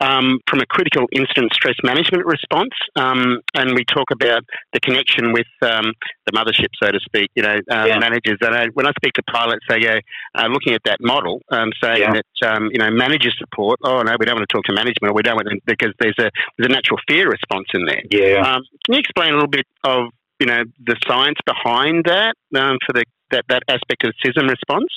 um, 0.00 0.38
from 0.48 0.60
a 0.60 0.66
critical 0.66 1.06
incident 1.12 1.52
stress 1.52 1.74
management 1.82 2.24
response, 2.24 2.72
um, 2.96 3.40
and 3.54 3.74
we 3.74 3.84
talk 3.84 4.10
about 4.12 4.42
the 4.72 4.80
connection 4.80 5.32
with 5.32 5.46
um, 5.62 5.92
the 6.26 6.32
mothership, 6.32 6.68
so 6.82 6.90
to 6.90 7.00
speak. 7.00 7.30
You 7.34 7.42
know, 7.42 7.56
uh, 7.70 7.84
yeah. 7.86 7.98
managers. 7.98 8.38
And 8.40 8.54
I, 8.54 8.66
when 8.74 8.86
I 8.86 8.92
speak 8.92 9.14
to 9.14 9.22
pilots, 9.24 9.64
they 9.68 9.80
go 9.80 9.98
uh, 10.34 10.46
looking 10.46 10.72
at 10.74 10.82
that 10.84 10.98
model, 11.00 11.40
um, 11.50 11.70
saying 11.82 12.00
yeah. 12.00 12.14
that 12.14 12.48
um, 12.48 12.70
you 12.72 12.78
know 12.78 12.90
manager 12.90 13.30
support. 13.36 13.78
Oh 13.82 14.02
no, 14.02 14.16
we 14.18 14.24
don't 14.24 14.36
want 14.36 14.48
to 14.48 14.54
talk 14.54 14.64
to 14.64 14.72
management, 14.72 15.10
or 15.10 15.14
we 15.14 15.22
don't 15.22 15.36
want 15.36 15.48
to, 15.48 15.60
because 15.66 15.92
there's 15.98 16.18
a 16.18 16.30
there's 16.56 16.70
a 16.70 16.72
natural 16.72 16.98
fear 17.08 17.28
response 17.28 17.66
in 17.74 17.84
there. 17.84 18.02
Yeah. 18.10 18.40
Um, 18.40 18.62
can 18.86 18.94
you 18.94 19.00
explain 19.00 19.30
a 19.30 19.34
little 19.34 19.48
bit 19.48 19.66
of 19.84 20.08
you 20.40 20.46
know 20.46 20.62
the 20.86 20.96
science 21.06 21.38
behind 21.44 22.04
that 22.06 22.34
for 22.52 22.92
the 22.94 23.04
that 23.30 23.44
that 23.48 23.62
aspect 23.68 24.04
of 24.04 24.14
the 24.22 24.30
CISM 24.30 24.48
response? 24.48 24.88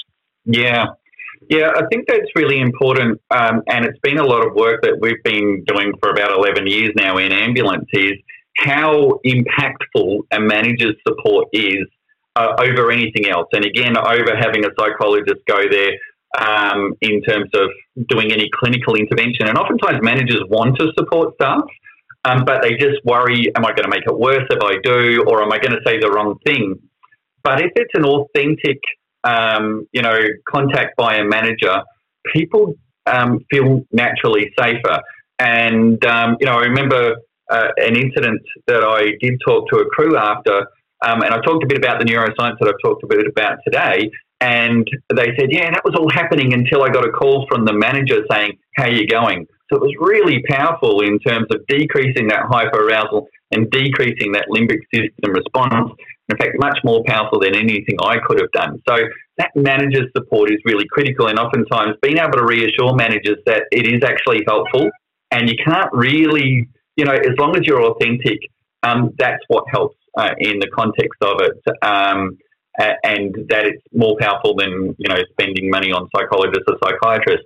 Yeah. 0.45 0.85
Yeah, 1.49 1.71
I 1.75 1.83
think 1.91 2.07
that's 2.07 2.29
really 2.35 2.61
important, 2.61 3.19
um, 3.31 3.63
and 3.67 3.83
it's 3.83 3.99
been 3.99 4.19
a 4.19 4.23
lot 4.23 4.45
of 4.45 4.53
work 4.53 4.83
that 4.83 4.99
we've 5.01 5.21
been 5.23 5.63
doing 5.65 5.93
for 6.01 6.11
about 6.11 6.31
11 6.31 6.67
years 6.67 6.91
now 6.95 7.17
in 7.17 7.31
ambulance 7.31 7.87
is 7.93 8.13
how 8.57 9.19
impactful 9.25 10.19
a 10.31 10.39
manager's 10.39 10.95
support 11.05 11.47
is 11.51 11.87
uh, 12.35 12.53
over 12.59 12.91
anything 12.91 13.27
else. 13.27 13.47
And 13.53 13.65
again, 13.65 13.97
over 13.97 14.35
having 14.37 14.65
a 14.65 14.69
psychologist 14.79 15.41
go 15.47 15.63
there 15.69 15.91
um, 16.39 16.93
in 17.01 17.21
terms 17.23 17.49
of 17.55 17.69
doing 18.07 18.31
any 18.31 18.49
clinical 18.53 18.95
intervention. 18.95 19.47
And 19.47 19.57
oftentimes 19.57 19.99
managers 20.01 20.41
want 20.49 20.77
to 20.79 20.91
support 20.97 21.33
staff, 21.35 21.63
um, 22.23 22.45
but 22.45 22.61
they 22.61 22.73
just 22.73 23.03
worry, 23.03 23.51
am 23.55 23.65
I 23.65 23.69
going 23.73 23.83
to 23.83 23.89
make 23.89 24.05
it 24.05 24.17
worse 24.17 24.45
if 24.49 24.63
I 24.63 24.75
do, 24.83 25.23
or 25.27 25.41
am 25.41 25.51
I 25.51 25.57
going 25.57 25.73
to 25.73 25.81
say 25.85 25.99
the 25.99 26.11
wrong 26.11 26.37
thing? 26.45 26.79
But 27.43 27.61
if 27.61 27.71
it's 27.75 27.91
an 27.95 28.05
authentic 28.05 28.79
um, 29.23 29.87
you 29.91 30.01
know, 30.01 30.17
contact 30.49 30.95
by 30.97 31.15
a 31.15 31.23
manager, 31.23 31.81
people 32.33 32.73
um, 33.05 33.39
feel 33.51 33.81
naturally 33.91 34.51
safer. 34.57 35.01
And, 35.39 36.03
um, 36.05 36.37
you 36.39 36.45
know, 36.45 36.53
I 36.53 36.65
remember 36.65 37.15
uh, 37.49 37.67
an 37.77 37.95
incident 37.95 38.41
that 38.67 38.83
I 38.83 39.11
did 39.19 39.39
talk 39.45 39.67
to 39.69 39.77
a 39.79 39.85
crew 39.85 40.17
after, 40.17 40.67
um, 41.03 41.21
and 41.21 41.33
I 41.33 41.41
talked 41.41 41.63
a 41.63 41.67
bit 41.67 41.77
about 41.77 41.99
the 41.99 42.05
neuroscience 42.05 42.57
that 42.59 42.67
I've 42.67 42.81
talked 42.83 43.03
a 43.03 43.07
bit 43.07 43.25
about 43.27 43.57
today. 43.65 44.09
And 44.39 44.87
they 45.13 45.35
said, 45.37 45.49
yeah, 45.51 45.69
that 45.69 45.83
was 45.85 45.95
all 45.95 46.09
happening 46.09 46.53
until 46.53 46.83
I 46.83 46.89
got 46.89 47.05
a 47.05 47.11
call 47.11 47.45
from 47.49 47.65
the 47.65 47.73
manager 47.73 48.23
saying, 48.31 48.57
how 48.75 48.85
are 48.85 48.91
you 48.91 49.07
going? 49.07 49.45
So 49.69 49.77
it 49.77 49.81
was 49.81 49.93
really 49.99 50.43
powerful 50.49 51.01
in 51.01 51.19
terms 51.19 51.47
of 51.51 51.65
decreasing 51.67 52.27
that 52.27 52.43
hyperarousal 52.49 53.27
and 53.51 53.69
decreasing 53.69 54.31
that 54.33 54.47
limbic 54.49 54.79
system 54.93 55.33
response 55.33 55.91
in 56.31 56.37
fact, 56.37 56.55
much 56.59 56.79
more 56.83 57.03
powerful 57.05 57.39
than 57.39 57.55
anything 57.55 57.97
I 58.01 58.17
could 58.25 58.39
have 58.39 58.51
done. 58.51 58.81
So 58.87 58.97
that 59.37 59.51
manager's 59.55 60.09
support 60.15 60.51
is 60.51 60.57
really 60.65 60.85
critical, 60.89 61.27
and 61.27 61.37
oftentimes 61.37 61.97
being 62.01 62.17
able 62.17 62.33
to 62.33 62.45
reassure 62.45 62.95
managers 62.95 63.37
that 63.45 63.63
it 63.71 63.85
is 63.85 64.03
actually 64.03 64.43
helpful, 64.47 64.89
and 65.31 65.49
you 65.49 65.55
can't 65.63 65.91
really, 65.91 66.67
you 66.95 67.05
know, 67.05 67.13
as 67.13 67.37
long 67.37 67.55
as 67.55 67.67
you're 67.67 67.83
authentic, 67.83 68.39
um, 68.83 69.11
that's 69.17 69.43
what 69.47 69.65
helps 69.69 69.97
uh, 70.17 70.31
in 70.39 70.59
the 70.59 70.67
context 70.73 71.19
of 71.21 71.41
it. 71.41 71.85
Um, 71.85 72.37
and 73.03 73.35
that 73.49 73.65
it's 73.65 73.83
more 73.93 74.15
powerful 74.19 74.55
than 74.55 74.95
you 74.97 75.09
know 75.09 75.17
spending 75.31 75.69
money 75.69 75.91
on 75.91 76.07
psychologists 76.15 76.63
or 76.67 76.77
psychiatrists. 76.83 77.45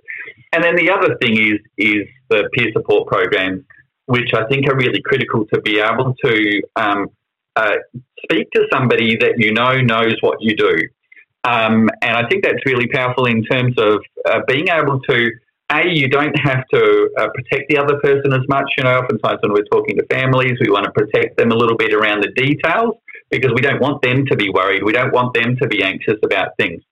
And 0.52 0.62
then 0.62 0.76
the 0.76 0.90
other 0.90 1.16
thing 1.20 1.36
is 1.36 1.58
is 1.76 2.06
the 2.30 2.48
peer 2.54 2.70
support 2.72 3.08
programs, 3.08 3.64
which 4.06 4.32
I 4.34 4.46
think 4.46 4.68
are 4.68 4.76
really 4.76 5.02
critical 5.02 5.44
to 5.52 5.60
be 5.62 5.80
able 5.80 6.14
to 6.24 6.62
um, 6.76 7.08
uh, 7.56 7.76
speak 8.24 8.50
to 8.52 8.66
somebody 8.72 9.16
that 9.16 9.34
you 9.38 9.52
know 9.52 9.80
knows 9.80 10.16
what 10.20 10.38
you 10.40 10.54
do. 10.56 10.76
Um, 11.44 11.88
and 12.02 12.16
I 12.16 12.28
think 12.28 12.44
that's 12.44 12.64
really 12.66 12.88
powerful 12.88 13.26
in 13.26 13.44
terms 13.44 13.74
of 13.78 14.00
uh, 14.28 14.40
being 14.48 14.66
able 14.68 15.00
to, 15.08 15.30
A, 15.70 15.88
you 15.88 16.08
don't 16.08 16.36
have 16.40 16.64
to 16.72 17.08
uh, 17.16 17.28
protect 17.34 17.68
the 17.68 17.78
other 17.78 18.00
person 18.00 18.32
as 18.32 18.42
much. 18.48 18.68
You 18.76 18.84
know, 18.84 18.98
oftentimes 18.98 19.38
when 19.42 19.52
we're 19.52 19.70
talking 19.70 19.96
to 19.96 20.06
families, 20.06 20.58
we 20.60 20.70
want 20.70 20.84
to 20.84 20.90
protect 20.90 21.36
them 21.38 21.52
a 21.52 21.54
little 21.54 21.76
bit 21.76 21.94
around 21.94 22.24
the 22.24 22.32
details 22.32 22.94
because 23.30 23.52
we 23.54 23.60
don't 23.60 23.80
want 23.80 24.02
them 24.02 24.26
to 24.26 24.36
be 24.36 24.50
worried. 24.50 24.82
We 24.82 24.92
don't 24.92 25.12
want 25.12 25.34
them 25.34 25.56
to 25.62 25.68
be 25.68 25.82
anxious 25.82 26.18
about 26.24 26.56
things. 26.58 26.82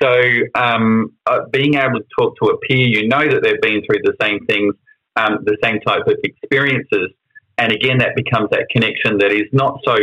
So, 0.00 0.22
um, 0.54 1.12
uh, 1.26 1.40
being 1.50 1.74
able 1.74 2.00
to 2.00 2.06
talk 2.18 2.36
to 2.42 2.50
a 2.50 2.58
peer, 2.58 2.86
you 2.86 3.08
know 3.08 3.26
that 3.26 3.42
they've 3.42 3.60
been 3.60 3.82
through 3.86 4.02
the 4.02 4.14
same 4.20 4.44
things, 4.46 4.74
um, 5.16 5.38
the 5.44 5.56
same 5.64 5.80
type 5.80 6.06
of 6.06 6.14
experiences, 6.22 7.10
and 7.58 7.72
again, 7.72 7.98
that 7.98 8.14
becomes 8.14 8.50
that 8.50 8.66
connection 8.70 9.18
that 9.18 9.32
is 9.32 9.48
not 9.52 9.80
so 9.84 9.96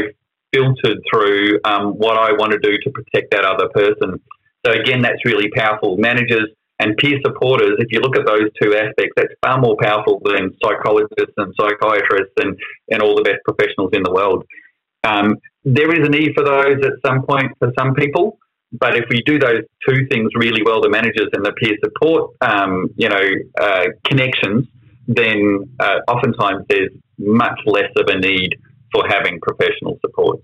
filtered 0.53 0.99
through 1.11 1.59
um, 1.65 1.93
what 1.93 2.17
I 2.17 2.31
want 2.31 2.51
to 2.51 2.59
do 2.59 2.77
to 2.83 2.89
protect 2.91 3.31
that 3.31 3.45
other 3.45 3.69
person. 3.69 4.19
So 4.65 4.71
again, 4.71 5.01
that's 5.01 5.25
really 5.25 5.49
powerful. 5.51 5.97
Managers 5.97 6.49
and 6.79 6.97
peer 6.97 7.19
supporters, 7.23 7.75
if 7.79 7.87
you 7.91 7.99
look 7.99 8.17
at 8.17 8.25
those 8.25 8.49
two 8.61 8.75
aspects, 8.75 9.13
that's 9.15 9.33
far 9.45 9.59
more 9.59 9.75
powerful 9.81 10.21
than 10.23 10.51
psychologists 10.63 11.33
and 11.37 11.53
psychiatrists 11.59 12.33
and, 12.37 12.57
and 12.89 13.01
all 13.01 13.15
the 13.15 13.23
best 13.23 13.39
professionals 13.45 13.91
in 13.93 14.03
the 14.03 14.11
world. 14.11 14.43
Um, 15.03 15.35
there 15.63 15.91
is 15.93 16.07
a 16.07 16.09
need 16.09 16.33
for 16.35 16.43
those 16.43 16.77
at 16.83 16.93
some 17.05 17.25
point 17.25 17.51
for 17.59 17.71
some 17.77 17.93
people, 17.93 18.37
but 18.71 18.95
if 18.95 19.05
we 19.09 19.21
do 19.23 19.37
those 19.37 19.61
two 19.87 20.07
things 20.09 20.31
really 20.35 20.63
well, 20.63 20.81
the 20.81 20.89
managers 20.89 21.29
and 21.33 21.45
the 21.45 21.53
peer 21.53 21.75
support, 21.83 22.31
um, 22.41 22.87
you 22.95 23.09
know, 23.09 23.29
uh, 23.61 23.85
connections, 24.05 24.67
then 25.07 25.75
uh, 25.79 25.99
oftentimes 26.07 26.65
there's 26.69 26.89
much 27.17 27.59
less 27.65 27.91
of 27.97 28.07
a 28.07 28.17
need 28.17 28.55
for 28.93 29.03
having 29.07 29.39
professional 29.41 29.97
support. 30.01 30.39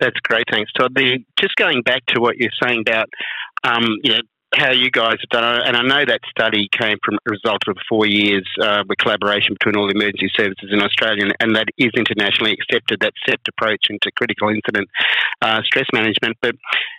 That's 0.00 0.18
great, 0.20 0.44
thanks, 0.50 0.70
Todd. 0.72 0.94
The, 0.94 1.18
just 1.40 1.56
going 1.56 1.82
back 1.82 2.04
to 2.08 2.20
what 2.20 2.36
you're 2.36 2.50
saying 2.62 2.80
about, 2.86 3.08
um, 3.64 3.84
you 4.02 4.12
know, 4.12 4.20
how 4.56 4.72
you 4.72 4.90
guys 4.90 5.16
have 5.20 5.28
done 5.30 5.60
it, 5.60 5.68
and 5.68 5.76
I 5.76 5.82
know 5.82 6.04
that 6.04 6.20
study 6.30 6.68
came 6.72 6.98
from 7.04 7.16
a 7.26 7.30
result 7.30 7.62
of 7.68 7.76
four 7.88 8.06
years 8.06 8.46
uh, 8.60 8.84
with 8.88 8.98
collaboration 8.98 9.54
between 9.58 9.76
all 9.76 9.86
the 9.86 9.94
emergency 9.94 10.30
services 10.36 10.70
in 10.72 10.82
Australia, 10.82 11.30
and 11.40 11.54
that 11.54 11.68
is 11.78 11.90
internationally 11.96 12.52
accepted, 12.52 13.00
that 13.00 13.12
SEPT 13.26 13.48
approach 13.48 13.86
into 13.90 14.10
critical 14.16 14.48
incident 14.48 14.88
uh, 15.42 15.62
stress 15.64 15.86
management. 15.92 16.36
But 16.40 16.54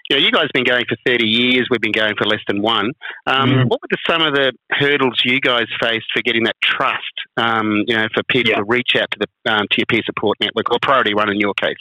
you 0.09 0.15
know, 0.15 0.23
you 0.23 0.31
guys 0.31 0.43
have 0.43 0.53
been 0.53 0.63
going 0.63 0.85
for 0.87 0.97
30 1.05 1.25
years. 1.25 1.67
We've 1.69 1.81
been 1.81 1.91
going 1.91 2.15
for 2.17 2.25
less 2.25 2.41
than 2.47 2.61
one. 2.61 2.93
Um, 3.25 3.49
mm. 3.49 3.69
What 3.69 3.81
were 3.81 3.89
the, 3.89 3.97
some 4.07 4.21
of 4.21 4.33
the 4.33 4.53
hurdles 4.71 5.21
you 5.25 5.39
guys 5.41 5.65
faced 5.81 6.05
for 6.13 6.21
getting 6.21 6.43
that 6.43 6.55
trust? 6.63 7.01
Um, 7.35 7.83
you 7.87 7.95
know, 7.95 8.07
for 8.13 8.23
people 8.29 8.51
yeah. 8.51 8.57
to 8.57 8.63
reach 8.63 8.95
out 8.95 9.09
to 9.11 9.19
the 9.19 9.51
um, 9.51 9.65
to 9.71 9.77
your 9.77 9.85
peer 9.87 10.01
support 10.05 10.37
network 10.39 10.71
or 10.71 10.79
Priority 10.81 11.13
One 11.13 11.29
in 11.29 11.39
your 11.39 11.53
case. 11.53 11.77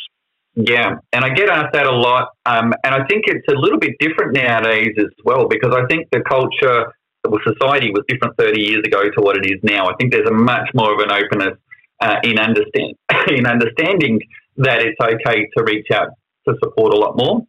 Yeah, 0.57 0.97
and 1.13 1.23
I 1.23 1.29
get 1.29 1.51
asked 1.51 1.75
that 1.75 1.87
a 1.87 1.95
lot, 1.95 2.31
um, 2.47 2.73
and 2.83 2.95
I 2.95 3.07
think 3.09 3.25
it's 3.27 3.47
a 3.51 3.55
little 3.55 3.79
bit 3.79 3.93
different 4.01 4.35
nowadays 4.35 4.95
as 4.99 5.13
well 5.23 5.49
because 5.49 5.75
I 5.77 5.85
think 5.87 6.09
the 6.11 6.23
culture, 6.23 6.93
well, 7.29 7.41
society 7.47 7.91
was 7.91 8.05
different 8.09 8.35
30 8.39 8.61
years 8.61 8.83
ago 8.87 9.03
to 9.03 9.21
what 9.21 9.37
it 9.37 9.45
is 9.45 9.61
now. 9.63 9.87
I 9.87 9.95
think 10.01 10.13
there's 10.13 10.27
a 10.27 10.33
much 10.33 10.71
more 10.75 10.95
of 10.95 11.01
an 11.01 11.13
openness 11.13 11.59
uh, 12.01 12.17
in 12.25 12.39
understand 12.39 12.95
in 13.29 13.47
understanding 13.47 14.19
that 14.57 14.81
it's 14.81 14.97
okay 14.99 15.47
to 15.59 15.65
reach 15.65 15.89
out 15.93 16.09
to 16.49 16.55
support 16.63 16.95
a 16.95 16.97
lot 16.97 17.19
more. 17.19 17.43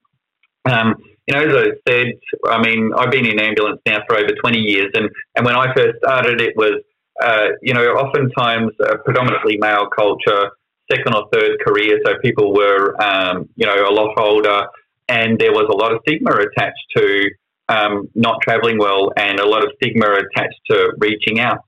Um, 0.69 0.95
you 1.27 1.33
know, 1.33 1.43
as 1.43 1.55
I 1.55 1.89
said, 1.89 2.07
I 2.49 2.61
mean, 2.61 2.91
I've 2.97 3.11
been 3.11 3.25
in 3.25 3.39
ambulance 3.39 3.79
now 3.85 3.99
for 4.07 4.17
over 4.17 4.33
20 4.41 4.59
years, 4.59 4.91
and, 4.93 5.09
and 5.35 5.45
when 5.45 5.55
I 5.55 5.73
first 5.73 5.97
started, 6.03 6.41
it 6.41 6.55
was, 6.57 6.81
uh, 7.21 7.49
you 7.61 7.73
know, 7.73 7.83
oftentimes 7.83 8.71
a 8.81 8.97
predominantly 8.97 9.57
male 9.57 9.87
culture, 9.87 10.51
second 10.91 11.13
or 11.15 11.27
third 11.31 11.59
career, 11.65 11.99
so 12.05 12.13
people 12.21 12.53
were, 12.53 13.01
um, 13.01 13.49
you 13.55 13.65
know, 13.65 13.89
a 13.89 13.93
lot 13.93 14.13
older, 14.17 14.67
and 15.07 15.37
there 15.39 15.51
was 15.51 15.67
a 15.71 15.75
lot 15.75 15.93
of 15.93 15.99
stigma 16.07 16.31
attached 16.31 16.85
to 16.95 17.29
um, 17.69 18.09
not 18.15 18.41
travelling 18.41 18.77
well, 18.77 19.11
and 19.17 19.39
a 19.39 19.47
lot 19.47 19.63
of 19.63 19.71
stigma 19.75 20.07
attached 20.13 20.59
to 20.69 20.93
reaching 20.99 21.39
out. 21.39 21.59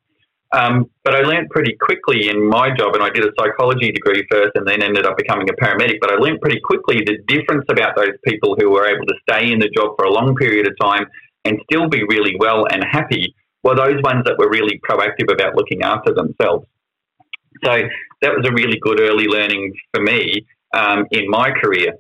Um, 0.51 0.89
but 1.03 1.15
I 1.15 1.21
learned 1.21 1.49
pretty 1.49 1.75
quickly 1.79 2.29
in 2.29 2.47
my 2.49 2.69
job, 2.75 2.95
and 2.95 3.03
I 3.03 3.09
did 3.09 3.23
a 3.23 3.31
psychology 3.39 3.91
degree 3.91 4.25
first 4.31 4.51
and 4.55 4.67
then 4.67 4.81
ended 4.81 5.05
up 5.05 5.15
becoming 5.15 5.47
a 5.49 5.53
paramedic. 5.53 5.97
But 6.01 6.11
I 6.11 6.15
learned 6.15 6.41
pretty 6.41 6.59
quickly 6.59 7.03
the 7.05 7.19
difference 7.27 7.65
about 7.69 7.95
those 7.95 8.17
people 8.25 8.55
who 8.59 8.71
were 8.71 8.87
able 8.87 9.05
to 9.05 9.13
stay 9.29 9.51
in 9.51 9.59
the 9.59 9.69
job 9.69 9.95
for 9.97 10.05
a 10.05 10.11
long 10.11 10.35
period 10.35 10.67
of 10.67 10.73
time 10.81 11.05
and 11.45 11.59
still 11.71 11.87
be 11.87 12.03
really 12.03 12.35
well 12.39 12.65
and 12.71 12.83
happy 12.83 13.35
were 13.63 13.75
those 13.75 14.01
ones 14.03 14.23
that 14.25 14.37
were 14.37 14.49
really 14.49 14.79
proactive 14.89 15.31
about 15.31 15.55
looking 15.55 15.83
after 15.83 16.13
themselves. 16.13 16.65
So 17.63 17.81
that 18.21 18.31
was 18.35 18.45
a 18.47 18.53
really 18.53 18.79
good 18.79 18.99
early 18.99 19.25
learning 19.25 19.73
for 19.93 20.01
me 20.01 20.45
um, 20.73 21.05
in 21.11 21.29
my 21.29 21.51
career. 21.51 21.93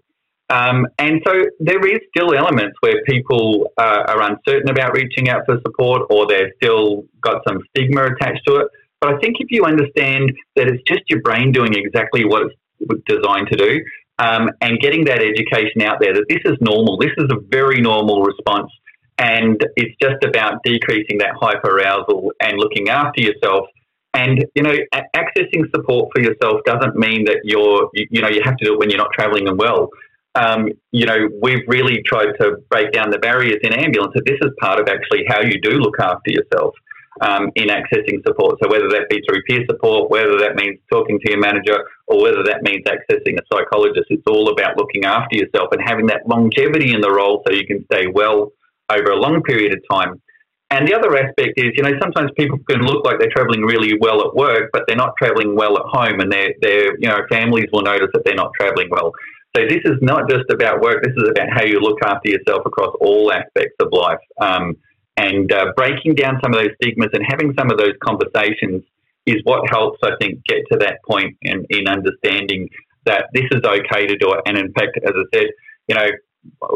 Um, 0.49 0.87
and 0.97 1.21
so 1.25 1.33
there 1.59 1.85
is 1.85 1.99
still 2.09 2.33
elements 2.33 2.75
where 2.81 3.03
people 3.03 3.71
uh, 3.77 4.03
are 4.07 4.21
uncertain 4.23 4.69
about 4.69 4.95
reaching 4.95 5.29
out 5.29 5.43
for 5.45 5.59
support 5.61 6.07
or 6.09 6.27
they've 6.27 6.51
still 6.61 7.05
got 7.21 7.43
some 7.47 7.59
stigma 7.69 8.05
attached 8.05 8.41
to 8.47 8.55
it. 8.55 8.67
But 8.99 9.13
I 9.13 9.19
think 9.19 9.35
if 9.39 9.51
you 9.51 9.65
understand 9.65 10.33
that 10.55 10.67
it's 10.67 10.83
just 10.87 11.01
your 11.07 11.21
brain 11.21 11.51
doing 11.51 11.73
exactly 11.75 12.25
what 12.25 12.43
it's 12.79 13.03
designed 13.07 13.47
to 13.51 13.57
do 13.57 13.81
um, 14.17 14.49
and 14.61 14.79
getting 14.79 15.05
that 15.05 15.19
education 15.19 15.81
out 15.83 15.99
there 15.99 16.13
that 16.13 16.25
this 16.27 16.41
is 16.45 16.57
normal, 16.61 16.97
this 16.97 17.13
is 17.17 17.29
a 17.31 17.39
very 17.49 17.79
normal 17.79 18.23
response. 18.23 18.71
And 19.19 19.63
it's 19.75 19.95
just 20.01 20.23
about 20.23 20.63
decreasing 20.63 21.19
that 21.19 21.35
hyperarousal 21.41 22.29
and 22.41 22.57
looking 22.57 22.89
after 22.89 23.21
yourself. 23.21 23.67
And 24.13 24.45
you 24.55 24.63
know, 24.63 24.75
accessing 25.15 25.69
support 25.73 26.09
for 26.13 26.21
yourself 26.21 26.61
doesn't 26.65 26.95
mean 26.95 27.25
that 27.25 27.41
you're 27.43 27.89
you, 27.93 28.07
you 28.09 28.21
know 28.21 28.27
you 28.27 28.41
have 28.43 28.57
to 28.57 28.65
do 28.65 28.73
it 28.73 28.79
when 28.79 28.89
you're 28.89 28.97
not 28.97 29.11
traveling 29.13 29.47
and 29.47 29.57
well 29.57 29.89
um, 30.35 30.69
you 30.91 31.05
know, 31.05 31.27
we've 31.41 31.63
really 31.67 32.01
tried 32.03 32.33
to 32.39 32.57
break 32.69 32.91
down 32.91 33.09
the 33.09 33.19
barriers 33.19 33.59
in 33.63 33.73
ambulance. 33.73 34.13
That 34.15 34.25
this 34.25 34.39
is 34.41 34.51
part 34.59 34.79
of 34.79 34.87
actually 34.87 35.25
how 35.27 35.41
you 35.41 35.59
do 35.61 35.71
look 35.71 35.99
after 35.99 36.31
yourself 36.31 36.73
um, 37.21 37.49
in 37.55 37.67
accessing 37.67 38.21
support. 38.25 38.59
So 38.61 38.69
whether 38.69 38.89
that 38.89 39.09
be 39.09 39.21
through 39.27 39.41
peer 39.43 39.65
support, 39.69 40.09
whether 40.09 40.37
that 40.39 40.55
means 40.55 40.79
talking 40.91 41.19
to 41.19 41.31
your 41.31 41.39
manager, 41.39 41.83
or 42.07 42.21
whether 42.21 42.43
that 42.43 42.61
means 42.63 42.85
accessing 42.85 43.37
a 43.37 43.43
psychologist, 43.51 44.07
it's 44.09 44.23
all 44.27 44.49
about 44.49 44.77
looking 44.77 45.05
after 45.05 45.35
yourself 45.35 45.69
and 45.71 45.81
having 45.83 46.07
that 46.07 46.27
longevity 46.27 46.93
in 46.93 47.01
the 47.01 47.11
role 47.11 47.43
so 47.47 47.53
you 47.53 47.65
can 47.65 47.83
stay 47.91 48.07
well 48.07 48.51
over 48.91 49.11
a 49.11 49.19
long 49.19 49.41
period 49.43 49.73
of 49.73 49.79
time. 49.91 50.21
And 50.71 50.87
the 50.87 50.93
other 50.93 51.17
aspect 51.17 51.57
is, 51.57 51.71
you 51.75 51.81
know, 51.81 51.91
sometimes 51.99 52.29
people 52.37 52.59
can 52.69 52.81
look 52.81 53.03
like 53.03 53.19
they're 53.19 53.33
traveling 53.35 53.61
really 53.61 53.97
well 53.99 54.21
at 54.21 54.35
work, 54.35 54.69
but 54.71 54.83
they're 54.87 54.95
not 54.95 55.15
traveling 55.17 55.55
well 55.55 55.77
at 55.77 55.85
home, 55.87 56.19
and 56.19 56.31
their 56.31 56.53
their 56.61 56.97
you 56.99 57.09
know 57.09 57.17
families 57.29 57.65
will 57.73 57.81
notice 57.81 58.09
that 58.13 58.23
they're 58.23 58.35
not 58.35 58.51
traveling 58.59 58.87
well. 58.91 59.11
So 59.57 59.63
this 59.67 59.81
is 59.83 59.97
not 60.01 60.29
just 60.29 60.49
about 60.51 60.81
work. 60.81 61.03
This 61.03 61.15
is 61.17 61.29
about 61.29 61.49
how 61.49 61.63
you 61.63 61.79
look 61.79 61.97
after 62.03 62.29
yourself 62.29 62.61
across 62.67 62.95
all 63.01 63.33
aspects 63.33 63.75
of 63.79 63.87
life. 63.91 64.19
Um, 64.39 64.77
and 65.17 65.51
uh, 65.51 65.73
breaking 65.75 66.15
down 66.15 66.39
some 66.41 66.53
of 66.53 66.59
those 66.61 66.69
stigmas 66.81 67.09
and 67.13 67.23
having 67.27 67.53
some 67.57 67.71
of 67.71 67.77
those 67.77 67.93
conversations 68.01 68.83
is 69.25 69.41
what 69.43 69.67
helps, 69.69 69.99
I 70.03 70.11
think, 70.21 70.45
get 70.45 70.59
to 70.71 70.77
that 70.79 70.99
point 71.07 71.35
in, 71.41 71.65
in 71.69 71.87
understanding 71.87 72.69
that 73.05 73.25
this 73.33 73.45
is 73.51 73.61
okay 73.63 74.07
to 74.07 74.17
do 74.17 74.31
it. 74.33 74.41
And 74.45 74.57
in 74.57 74.71
fact, 74.73 74.97
as 75.03 75.11
I 75.13 75.37
said, 75.37 75.47
you 75.87 75.95
know, 75.95 76.07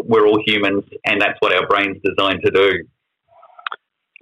we're 0.03 0.27
all 0.27 0.41
humans, 0.45 0.83
and 1.05 1.21
that's 1.21 1.37
what 1.39 1.55
our 1.55 1.67
brain's 1.67 1.97
designed 2.03 2.41
to 2.43 2.51
do. 2.51 2.83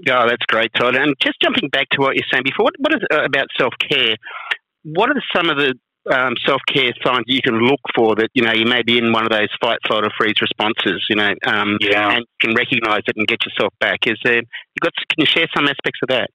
Yeah, 0.06 0.26
that's 0.26 0.46
great, 0.48 0.72
Todd. 0.76 0.96
And 0.96 1.16
just 1.22 1.40
jumping 1.42 1.70
back 1.70 1.90
to 1.92 2.02
what 2.02 2.16
you're 2.16 2.26
saying 2.32 2.44
before, 2.44 2.66
what, 2.66 2.74
what 2.80 2.94
is 2.94 3.02
uh, 3.12 3.24
about 3.24 3.48
self 3.58 3.74
care? 3.90 4.16
What 4.84 5.10
are 5.10 5.22
some 5.36 5.50
of 5.50 5.58
the 5.58 5.76
um, 6.12 6.34
self 6.46 6.62
care 6.68 6.92
signs 7.04 7.26
you 7.28 7.42
can 7.42 7.60
look 7.60 7.80
for 7.96 8.16
that 8.16 8.30
you 8.34 8.42
know 8.42 8.54
you 8.54 8.66
may 8.66 8.82
be 8.82 8.98
in 8.98 9.12
one 9.12 9.24
of 9.24 9.30
those 9.30 9.50
fight, 9.62 9.78
flight, 9.88 10.04
or 10.04 10.10
freeze 10.18 10.42
responses, 10.42 11.06
you 11.10 11.16
know, 11.16 11.34
um, 11.46 11.78
yeah. 11.82 12.16
and 12.16 12.26
can 12.40 12.56
recognise 12.56 13.04
it 13.08 13.16
and 13.16 13.28
get 13.28 13.46
yourself 13.46 13.74
back. 13.80 14.00
Is 14.08 14.18
there? 14.24 14.38
You 14.38 14.80
got? 14.82 14.94
Can 15.10 15.20
you 15.20 15.26
share 15.26 15.48
some 15.56 15.66
aspects 15.66 16.00
of 16.02 16.10
that? 16.10 16.30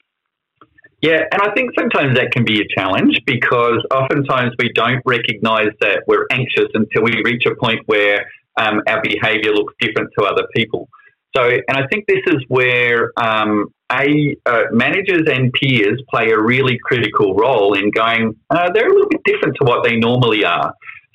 Yeah, 1.02 1.22
and 1.30 1.42
I 1.42 1.52
think 1.52 1.70
sometimes 1.78 2.16
that 2.16 2.30
can 2.32 2.44
be 2.44 2.60
a 2.60 2.66
challenge 2.74 3.20
because 3.26 3.84
oftentimes 3.92 4.52
we 4.58 4.72
don't 4.72 5.02
recognise 5.04 5.68
that 5.80 6.02
we're 6.06 6.26
anxious 6.30 6.66
until 6.72 7.02
we 7.02 7.20
reach 7.22 7.44
a 7.46 7.54
point 7.54 7.80
where 7.86 8.26
um, 8.56 8.80
our 8.88 9.02
behaviour 9.02 9.52
looks 9.52 9.74
different 9.78 10.10
to 10.18 10.24
other 10.24 10.44
people. 10.54 10.88
So, 11.34 11.42
and 11.48 11.76
I 11.76 11.86
think 11.88 12.06
this 12.06 12.22
is 12.26 12.42
where 12.48 13.12
um, 13.18 13.66
a 13.92 14.36
uh, 14.46 14.62
managers 14.72 15.28
and 15.30 15.52
peers 15.52 16.02
play 16.10 16.30
a 16.30 16.40
really 16.40 16.78
critical 16.82 17.34
role 17.34 17.74
in 17.74 17.90
going. 17.90 18.34
Uh, 18.50 18.70
they're 18.72 18.88
a 18.88 18.92
little 18.92 19.08
bit 19.08 19.22
different 19.24 19.56
to 19.60 19.64
what 19.64 19.84
they 19.84 19.96
normally 19.96 20.44
are. 20.44 20.72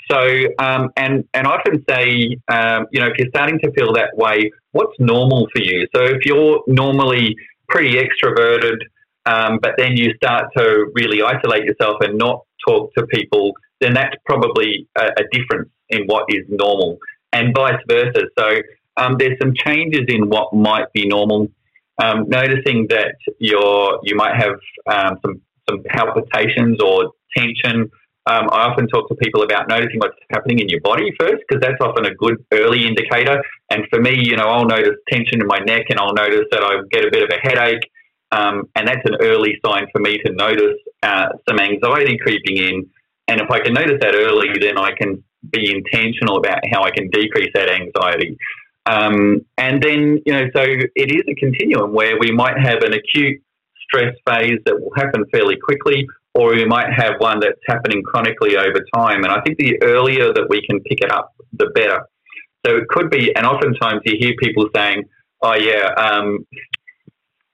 So, 0.10 0.20
um, 0.60 0.90
and 0.98 1.24
and 1.34 1.48
I 1.48 1.52
often 1.52 1.84
say, 1.90 2.38
um, 2.48 2.88
you 2.92 3.00
know, 3.00 3.08
if 3.08 3.18
you're 3.18 3.30
starting 3.30 3.60
to 3.60 3.72
feel 3.72 3.94
that 3.94 4.16
way, 4.16 4.52
what's 4.72 4.94
normal 5.00 5.48
for 5.56 5.62
you? 5.62 5.88
So, 5.96 6.04
if 6.04 6.26
you're 6.26 6.64
normally 6.68 7.36
pretty 7.70 7.96
extroverted, 7.96 8.78
um, 9.26 9.60
but 9.62 9.76
then 9.78 9.96
you 9.96 10.14
start 10.16 10.46
to 10.58 10.92
really 10.96 11.22
isolate 11.22 11.64
yourself 11.64 11.98
and 12.02 12.18
not 12.18 12.42
talk 12.68 12.94
to 12.98 13.06
people, 13.08 13.54
then 13.80 13.94
that's 13.94 14.16
probably 14.26 14.88
a, 14.98 15.06
a 15.18 15.24
difference 15.32 15.70
in 15.90 16.06
what 16.08 16.26
is 16.30 16.44
normal, 16.50 16.98
and 17.32 17.56
vice 17.56 17.82
versa. 17.88 18.24
So, 18.38 18.62
um, 18.98 19.16
there's 19.18 19.38
some 19.42 19.54
changes 19.54 20.06
in 20.08 20.30
what 20.30 20.54
might 20.54 20.92
be 20.94 21.08
normal. 21.08 21.50
Um, 22.02 22.26
noticing 22.28 22.88
that 22.90 23.16
you're, 23.40 24.00
you 24.04 24.16
might 24.16 24.36
have 24.36 24.56
um, 24.88 25.20
some, 25.24 25.42
some 25.70 25.84
palpitations 25.88 26.82
or 26.82 27.12
tension. 27.36 27.92
Um, 28.26 28.50
I 28.52 28.70
often 28.70 28.88
talk 28.88 29.08
to 29.10 29.16
people 29.16 29.44
about 29.44 29.68
noticing 29.68 30.00
what's 30.00 30.18
happening 30.32 30.60
in 30.60 30.70
your 30.70 30.82
body 30.82 31.12
first, 31.20 31.44
because 31.48 31.62
that's 31.62 31.78
often 31.82 32.06
a 32.06 32.14
good 32.16 32.44
early 32.52 32.88
indicator. 32.88 33.42
And 33.70 33.86
for 33.90 34.00
me, 34.00 34.16
you 34.16 34.36
know, 34.36 34.44
I'll 34.44 34.66
notice 34.66 34.96
tension 35.10 35.42
in 35.42 35.48
my 35.48 35.60
neck 35.60 35.86
and 35.90 36.00
I'll 36.00 36.14
notice 36.14 36.46
that 36.52 36.64
I 36.64 36.82
get 36.92 37.06
a 37.06 37.12
bit 37.12 37.24
of 37.24 37.30
a 37.30 37.40
headache. 37.48 37.90
Um, 38.32 38.70
and 38.76 38.88
that's 38.88 39.02
an 39.06 39.18
early 39.22 39.60
sign 39.66 39.88
for 39.92 40.02
me 40.02 40.18
to 40.26 40.32
notice 40.34 40.78
uh, 41.04 41.30
some 41.48 41.60
anxiety 41.60 42.18
creeping 42.18 42.58
in. 42.58 42.90
And 43.28 43.42
if 43.42 43.50
I 43.52 43.60
can 43.60 43.74
notice 43.74 44.00
that 44.02 44.16
early, 44.16 44.50
then 44.60 44.78
I 44.78 44.92
can 44.98 45.24
be 45.50 45.72
intentional 45.72 46.38
about 46.38 46.60
how 46.72 46.84
I 46.84 46.92
can 46.92 47.10
decrease 47.10 47.50
that 47.54 47.70
anxiety. 47.70 48.38
Um, 48.86 49.46
and 49.58 49.82
then, 49.82 50.22
you 50.26 50.34
know, 50.34 50.50
so 50.56 50.64
it 50.64 51.12
is 51.12 51.24
a 51.28 51.36
continuum 51.36 51.94
where 51.94 52.18
we 52.20 52.32
might 52.32 52.58
have 52.58 52.84
an 52.84 52.94
acute 52.94 53.42
stress 53.84 54.16
phase 54.28 54.60
that 54.66 54.80
will 54.80 54.92
happen 54.96 55.26
fairly 55.32 55.58
quickly, 55.64 56.08
or 56.34 56.52
we 56.56 56.66
might 56.66 56.92
have 56.92 57.14
one 57.20 57.40
that's 57.40 57.60
happening 57.68 58.02
chronically 58.04 58.58
over 58.58 58.86
time. 58.96 59.24
And 59.24 59.32
I 59.32 59.42
think 59.42 59.58
the 59.58 59.82
earlier 59.84 60.34
that 60.34 60.48
we 60.50 60.66
can 60.68 60.80
pick 60.82 61.00
it 61.02 61.12
up, 61.12 61.34
the 61.54 61.68
better. 61.76 62.08
So 62.66 62.78
it 62.78 62.88
could 62.88 63.10
be, 63.10 63.36
and 63.36 63.46
oftentimes 63.46 64.02
you 64.06 64.16
hear 64.20 64.34
people 64.40 64.70
saying, 64.76 65.04
oh, 65.42 65.56
yeah, 65.56 65.88
um, 65.98 66.46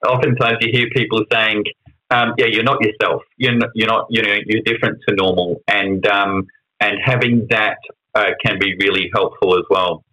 oftentimes 0.07 0.57
you 0.61 0.69
hear 0.71 0.89
people 0.93 1.23
saying, 1.31 1.63
um, 2.09 2.33
yeah, 2.37 2.45
you're 2.45 2.63
not 2.63 2.81
yourself. 2.81 3.21
You're 3.37 3.55
not, 3.55 3.69
you're 3.73 3.87
not, 3.87 4.07
you 4.09 4.21
know, 4.21 4.35
you're 4.45 4.61
different 4.63 4.99
to 5.07 5.15
normal. 5.15 5.61
And, 5.67 6.05
um, 6.07 6.47
and 6.79 6.97
having 7.03 7.47
that 7.49 7.77
uh, 8.15 8.31
can 8.45 8.59
be 8.59 8.75
really 8.79 9.09
helpful 9.13 9.57
as 9.57 9.63
well. 9.69 10.03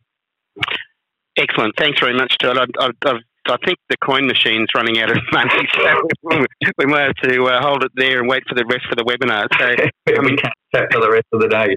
Excellent. 1.36 1.74
Thanks 1.76 1.98
very 2.00 2.14
much, 2.14 2.36
Todd. 2.38 2.58
I, 2.58 2.66
I, 2.78 3.12
I, 3.46 3.56
think 3.64 3.78
the 3.90 3.96
coin 4.04 4.26
machine's 4.26 4.68
running 4.74 5.00
out 5.00 5.10
of 5.10 5.18
money, 5.32 5.68
so 5.74 6.08
we 6.78 6.86
might 6.86 7.02
have 7.02 7.30
to 7.30 7.44
uh, 7.44 7.60
hold 7.60 7.84
it 7.84 7.92
there 7.96 8.20
and 8.20 8.28
wait 8.28 8.44
for 8.48 8.54
the 8.54 8.64
rest 8.66 8.86
of 8.90 8.96
the 8.96 9.04
webinar. 9.04 9.46
So 9.58 9.68
we 10.22 10.36
can't 10.36 10.54
chat 10.74 10.92
for 10.92 11.00
the 11.00 11.10
rest 11.10 11.26
of 11.32 11.40
the 11.40 11.48
day. 11.48 11.76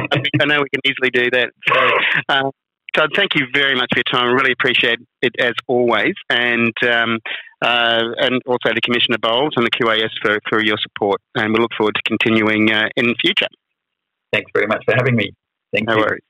I 0.40 0.44
know 0.46 0.62
we 0.62 0.68
can 0.70 0.80
easily 0.84 1.10
do 1.10 1.30
that. 1.30 1.50
So, 1.68 1.90
uh, 2.28 2.50
Todd, 2.94 3.10
thank 3.16 3.34
you 3.34 3.46
very 3.52 3.74
much 3.74 3.88
for 3.92 3.98
your 3.98 4.04
time. 4.10 4.30
I 4.30 4.32
really 4.32 4.52
appreciate 4.52 5.00
it 5.20 5.34
as 5.38 5.52
always, 5.66 6.14
and 6.30 6.72
um, 6.88 7.18
uh, 7.60 8.04
and 8.18 8.40
also 8.46 8.72
the 8.74 8.80
Commissioner 8.82 9.18
Bowles 9.20 9.52
and 9.56 9.66
the 9.66 9.70
QAS 9.70 10.10
for, 10.22 10.38
for 10.48 10.64
your 10.64 10.76
support. 10.78 11.20
And 11.34 11.52
we 11.52 11.60
look 11.60 11.72
forward 11.76 11.96
to 11.96 12.02
continuing 12.06 12.72
uh, 12.72 12.88
in 12.96 13.06
the 13.06 13.16
future. 13.20 13.48
Thanks 14.32 14.50
very 14.54 14.66
much 14.66 14.82
for 14.84 14.94
having 14.94 15.16
me. 15.16 15.32
Thank 15.72 15.88
no 15.88 15.96
you. 15.96 16.00
worries. 16.00 16.22